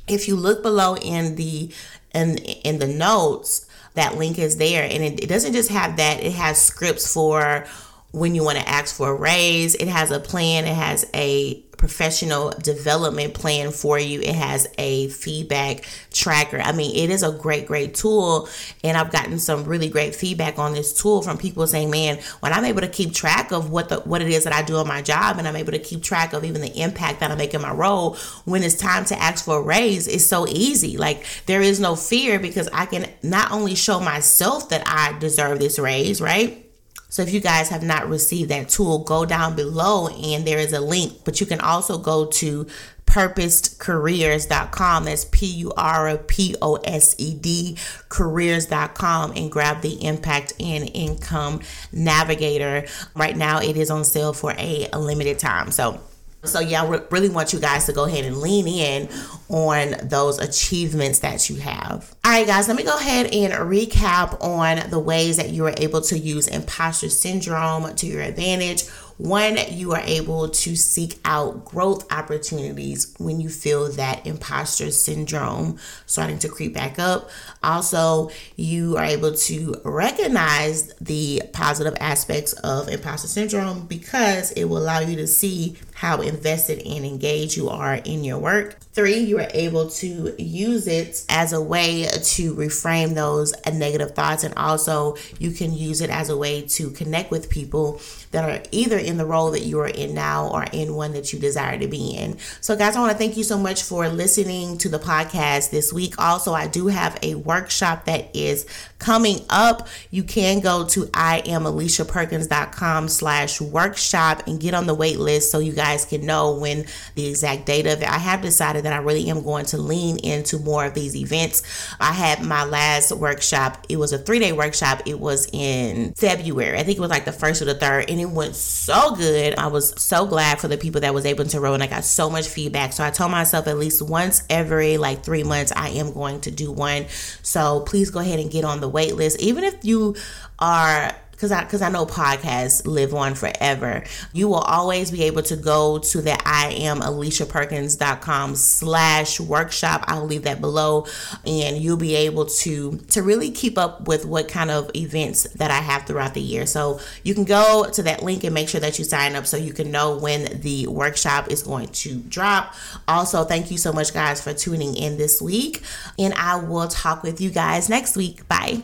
If 0.09 0.27
you 0.27 0.37
look 0.37 0.63
below 0.63 0.97
in 0.97 1.37
the 1.37 1.71
in 2.15 2.39
in 2.39 2.79
the 2.79 2.89
notes, 2.89 3.67
that 3.95 4.17
link 4.17 4.39
is 4.39 4.57
there 4.57 4.85
and 4.85 5.03
it, 5.03 5.23
it 5.23 5.29
doesn't 5.29 5.53
just 5.53 5.71
have 5.71 5.97
that, 5.97 6.23
it 6.23 6.33
has 6.33 6.61
scripts 6.61 7.13
for 7.13 7.67
when 8.13 8.35
you 8.35 8.43
want 8.43 8.59
to 8.59 8.69
ask 8.69 8.95
for 8.95 9.11
a 9.11 9.15
raise. 9.15 9.75
It 9.75 9.89
has 9.89 10.11
a 10.11 10.21
plan, 10.21 10.65
it 10.65 10.75
has 10.75 11.09
a 11.15 11.63
professional 11.81 12.51
development 12.51 13.33
plan 13.33 13.71
for 13.71 13.99
you. 13.99 14.21
It 14.21 14.35
has 14.35 14.69
a 14.77 15.09
feedback 15.09 15.89
tracker. 16.13 16.61
I 16.61 16.73
mean, 16.73 16.95
it 16.95 17.09
is 17.09 17.23
a 17.23 17.33
great, 17.33 17.67
great 17.67 17.95
tool. 17.95 18.51
And 18.85 18.99
I've 18.99 19.11
gotten 19.11 19.39
some 19.39 19.65
really 19.65 19.89
great 19.89 20.15
feedback 20.15 20.59
on 20.59 20.75
this 20.75 20.93
tool 20.93 21.23
from 21.23 21.39
people 21.39 21.67
saying, 21.67 21.91
man, 21.91 22.19
when 22.41 22.53
I'm 22.53 22.67
able 22.67 22.83
to 22.83 22.89
keep 22.89 23.15
track 23.15 23.51
of 23.51 23.71
what 23.71 23.89
the 23.89 24.01
what 24.01 24.21
it 24.21 24.29
is 24.29 24.45
that 24.45 24.53
I 24.53 24.61
do 24.61 24.77
on 24.77 24.87
my 24.87 25.01
job 25.01 25.39
and 25.39 25.49
I'm 25.49 25.57
able 25.57 25.73
to 25.73 25.79
keep 25.79 26.03
track 26.03 26.35
of 26.35 26.45
even 26.45 26.61
the 26.61 26.83
impact 26.83 27.21
that 27.21 27.31
I 27.31 27.35
make 27.35 27.55
in 27.55 27.63
my 27.63 27.73
role, 27.73 28.17
when 28.45 28.63
it's 28.63 28.77
time 28.77 29.07
to 29.07 29.19
ask 29.19 29.47
for 29.47 29.57
a 29.57 29.63
raise, 29.63 30.07
it's 30.07 30.27
so 30.27 30.47
easy. 30.47 30.99
Like 30.99 31.25
there 31.47 31.63
is 31.63 31.81
no 31.81 31.97
fear 31.97 32.39
because 32.39 32.69
I 32.75 32.85
can 32.85 33.09
not 33.23 33.53
only 33.53 33.75
show 33.75 34.01
myself 34.01 34.69
that 34.69 34.83
I 34.85 35.19
deserve 35.19 35.61
this 35.61 35.79
raise, 35.79 36.21
right? 36.21 36.70
So 37.11 37.23
if 37.23 37.35
you 37.35 37.41
guys 37.41 37.69
have 37.69 37.83
not 37.83 38.09
received 38.09 38.51
that 38.51 38.69
tool, 38.69 39.01
go 39.01 39.27
down 39.27 39.57
below 39.57 40.09
and 40.09 40.47
there 40.47 40.59
is 40.59 40.73
a 40.73 40.81
link, 40.81 41.25
but 41.25 41.41
you 41.41 41.47
can 41.47 41.61
also 41.61 41.99
go 41.99 42.27
to 42.27 42.67
purposedcareers.com. 43.05 45.05
That's 45.05 45.25
P 45.25 45.47
U 45.47 45.73
R 45.77 46.17
P 46.19 46.55
O 46.63 46.77
S 46.77 47.17
E 47.19 47.35
D 47.35 47.77
careers.com 48.09 49.33
and 49.35 49.51
grab 49.51 49.83
the 49.83 50.05
impact 50.05 50.53
and 50.61 50.89
income 50.95 51.61
navigator. 51.93 52.87
Right 53.17 53.37
now, 53.37 53.61
it 53.61 53.77
is 53.77 53.91
on 53.91 54.05
sale 54.05 54.33
for 54.33 54.53
a, 54.53 54.89
a 54.93 55.01
limited 55.01 55.41
time. 55.41 55.73
So 55.73 56.01
so, 56.45 56.61
yeah, 56.61 56.83
I 56.83 57.03
really 57.11 57.29
want 57.29 57.53
you 57.53 57.61
guys 57.61 57.85
to 57.87 57.93
go 57.93 58.05
ahead 58.05 58.25
and 58.25 58.39
lean 58.39 58.67
in 58.67 59.09
on 59.49 59.95
those 60.09 60.39
achievements 60.39 61.19
that 61.19 61.51
you 61.51 61.57
have. 61.57 62.15
All 62.25 62.33
right, 62.33 62.47
guys, 62.47 62.67
let 62.67 62.77
me 62.77 62.83
go 62.83 62.97
ahead 62.97 63.27
and 63.27 63.53
recap 63.53 64.43
on 64.43 64.89
the 64.91 64.99
ways 64.99 65.37
that 65.37 65.51
you 65.51 65.67
are 65.67 65.75
able 65.77 66.01
to 66.03 66.19
use 66.19 66.47
imposter 66.47 67.11
syndrome 67.11 67.95
to 67.97 68.07
your 68.07 68.23
advantage 68.23 68.85
one, 69.21 69.59
you 69.69 69.93
are 69.93 70.01
able 70.01 70.49
to 70.49 70.75
seek 70.75 71.19
out 71.27 71.67
growth 71.67 72.11
opportunities 72.11 73.15
when 73.19 73.39
you 73.39 73.51
feel 73.51 73.93
that 73.93 74.27
imposter 74.27 74.91
syndrome 74.91 75.79
starting 76.07 76.39
to 76.39 76.49
creep 76.49 76.73
back 76.73 76.99
up. 76.99 77.29
Also, 77.63 78.31
you 78.57 78.97
are 78.97 79.05
able 79.05 79.35
to 79.35 79.79
recognize 79.85 80.95
the 81.03 81.43
positive 81.53 81.95
aspects 82.01 82.55
of 82.55 82.89
imposter 82.89 83.29
syndrome 83.29 83.87
because 83.87 84.53
it 84.53 84.65
will 84.65 84.79
allow 84.79 85.01
you 85.01 85.17
to 85.17 85.27
see 85.27 85.77
how 86.01 86.23
invested 86.23 86.79
and 86.87 87.05
engaged 87.05 87.59
you 87.59 87.69
are 87.69 87.97
in 87.97 88.25
your 88.25 88.39
work. 88.39 88.75
Three, 88.95 89.19
you 89.19 89.39
are 89.39 89.49
able 89.53 89.91
to 89.91 90.35
use 90.43 90.89
it 90.89 91.27
as 91.29 91.53
a 91.53 91.61
way 91.61 92.05
to 92.05 92.55
reframe 92.55 93.15
those 93.15 93.53
negative 93.71 94.13
thoughts, 94.13 94.43
and 94.43 94.55
also 94.55 95.17
you 95.39 95.51
can 95.51 95.75
use 95.75 96.01
it 96.01 96.09
as 96.09 96.31
a 96.31 96.37
way 96.39 96.63
to 96.63 96.89
connect 96.93 97.31
with 97.31 97.51
people 97.51 98.01
that 98.31 98.49
are 98.49 98.63
either 98.73 98.97
in 98.97 99.19
the 99.19 99.27
role 99.27 99.51
that 99.51 99.61
you 99.61 99.79
are 99.81 99.89
in 99.89 100.15
now 100.15 100.49
or 100.49 100.65
in 100.73 100.95
one 100.95 101.13
that 101.13 101.35
you 101.35 101.39
desire 101.39 101.79
to 101.79 101.87
be 101.87 102.13
in. 102.13 102.39
So, 102.63 102.77
guys, 102.77 102.97
I 102.97 103.01
want 103.01 103.13
to 103.13 103.19
thank 103.19 103.37
you 103.37 103.45
so 103.45 103.59
much 103.59 103.83
for 103.83 104.09
listening 104.09 104.79
to 104.79 104.89
the 104.89 104.99
podcast 104.99 105.71
this 105.71 105.93
week. 105.93 106.15
Also, 106.19 106.55
I 106.55 106.67
do 106.67 106.87
have 106.87 107.19
a 107.23 107.35
workshop 107.35 108.07
that 108.07 108.35
is 108.35 108.67
coming 108.99 109.41
up. 109.51 109.87
You 110.11 110.23
can 110.23 110.61
go 110.61 110.87
to 110.87 111.05
iamaliciaperkins.com 111.07 113.09
slash 113.09 113.61
workshop 113.61 114.45
and 114.47 114.61
get 114.61 114.75
on 114.75 114.87
the 114.87 114.95
wait 114.95 115.19
list 115.19 115.51
so 115.51 115.59
you 115.59 115.73
guys 115.91 116.05
can 116.05 116.25
know 116.25 116.57
when 116.57 116.87
the 117.15 117.27
exact 117.27 117.67
date 117.67 117.87
of 117.87 118.03
it. 118.03 118.09
I 118.09 118.19
have 118.19 118.43
decided 118.43 118.85
that 118.85 118.93
I 118.93 118.99
really 118.99 119.29
am 119.29 119.43
going 119.43 119.67
to 119.67 119.79
lean 119.79 120.19
into 120.19 120.59
more 120.59 120.85
of 120.85 120.95
these 120.95 121.17
events. 121.17 121.63
I 121.99 122.13
had 122.13 122.45
my 122.45 122.65
last 122.65 123.13
workshop. 123.13 123.87
It 123.89 123.97
was 123.97 124.13
a 124.13 124.19
three 124.19 124.39
day 124.39 124.53
workshop. 124.53 125.03
It 125.07 125.19
was 125.19 125.49
in 125.53 126.13
February. 126.15 126.79
I 126.79 126.83
think 126.83 126.99
it 126.99 127.01
was 127.01 127.11
like 127.11 127.25
the 127.25 127.33
first 127.33 127.63
or 127.63 127.65
the 127.65 127.75
third, 127.75 128.09
and 128.09 128.21
it 128.21 128.31
went 128.31 128.55
so 128.55 129.15
good. 129.15 129.59
I 129.59 129.67
was 129.67 130.01
so 130.01 130.27
glad 130.27 130.61
for 130.61 130.69
the 130.69 130.79
people 130.79 131.01
that 131.01 131.15
was 131.15 131.27
able 131.27 131.45
to 131.45 131.61
row, 131.61 131.75
and 131.75 131.83
I 131.83 131.87
got 131.87 132.05
so 132.05 132.31
much 132.31 132.49
feedback. 132.49 132.93
So 132.93 133.05
I 133.05 133.11
told 133.11 133.31
myself 133.31 133.67
at 133.67 133.79
least 133.79 134.03
once 134.03 134.45
every 134.49 134.97
like 134.97 135.25
three 135.25 135.43
months, 135.43 135.73
I 135.75 135.89
am 135.91 136.13
going 136.13 136.41
to 136.43 136.51
do 136.51 136.71
one. 136.71 137.07
So 137.43 137.81
please 137.81 138.11
go 138.11 138.21
ahead 138.21 138.39
and 138.39 138.51
get 138.51 138.65
on 138.65 138.81
the 138.81 138.89
wait 138.89 139.17
list. 139.17 139.41
Even 139.41 139.65
if 139.65 139.85
you 139.85 140.17
are 140.59 141.15
because 141.41 141.53
I 141.53 141.65
because 141.65 141.81
I 141.81 141.89
know 141.89 142.05
podcasts 142.05 142.87
live 142.87 143.15
on 143.15 143.35
forever. 143.35 144.05
You 144.35 144.49
will 144.49 144.57
always 144.57 145.11
be 145.11 145.23
able 145.23 145.43
to 145.45 145.57
go 145.57 145.99
to 145.99 146.21
the 146.21 146.37
I 146.47 146.73
am 146.73 147.01
aliciaperkins.com 147.01 148.57
slash 148.57 149.41
workshop. 149.41 150.05
I'll 150.07 150.27
leave 150.27 150.43
that 150.43 150.61
below 150.61 151.07
and 151.47 151.79
you'll 151.79 151.97
be 151.97 152.15
able 152.15 152.45
to 152.45 152.99
to 152.99 153.23
really 153.23 153.51
keep 153.51 153.79
up 153.79 154.07
with 154.07 154.27
what 154.27 154.49
kind 154.49 154.71
of 154.71 154.91
events 154.95 155.45
that 155.55 155.71
I 155.71 155.79
have 155.79 156.03
throughout 156.07 156.35
the 156.35 156.43
year. 156.43 156.67
So 156.67 157.01
you 157.25 157.35
can 157.35 157.45
go 157.45 157.89
to 157.91 158.03
that 158.03 158.23
link 158.23 158.45
and 158.45 158.53
make 158.53 158.69
sure 158.69 158.81
that 158.81 158.99
you 158.99 159.07
sign 159.07 159.35
up 159.35 159.47
so 159.47 159.57
you 159.57 159.73
can 159.73 159.91
know 159.91 160.19
when 160.19 160.61
the 160.61 160.89
workshop 160.89 161.51
is 161.51 161.63
going 161.63 161.89
to 161.89 162.19
drop. 162.21 162.75
Also, 163.09 163.45
thank 163.45 163.71
you 163.71 163.79
so 163.79 163.95
much 163.95 164.13
guys 164.13 164.43
for 164.43 164.53
tuning 164.53 164.95
in 164.95 165.17
this 165.17 165.41
week 165.41 165.83
and 166.19 166.35
I 166.35 166.57
will 166.57 166.89
talk 166.89 167.23
with 167.23 167.41
you 167.41 167.49
guys 167.49 167.89
next 167.89 168.15
week. 168.15 168.47
Bye. 168.47 168.83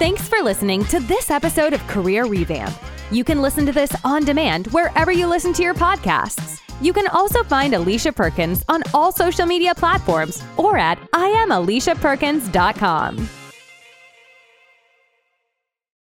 Thanks 0.00 0.26
for 0.26 0.42
listening 0.42 0.84
to 0.86 0.98
this 0.98 1.30
episode 1.30 1.74
of 1.74 1.86
Career 1.86 2.24
Revamp. 2.24 2.74
You 3.10 3.22
can 3.22 3.42
listen 3.42 3.66
to 3.66 3.72
this 3.72 3.94
on 4.02 4.24
demand 4.24 4.66
wherever 4.68 5.12
you 5.12 5.26
listen 5.26 5.52
to 5.52 5.62
your 5.62 5.74
podcasts. 5.74 6.62
You 6.80 6.94
can 6.94 7.06
also 7.08 7.44
find 7.44 7.74
Alicia 7.74 8.12
Perkins 8.12 8.64
on 8.70 8.82
all 8.94 9.12
social 9.12 9.44
media 9.44 9.74
platforms 9.74 10.42
or 10.56 10.78
at 10.78 10.98
IamAliciaPerkins.com. 11.10 13.28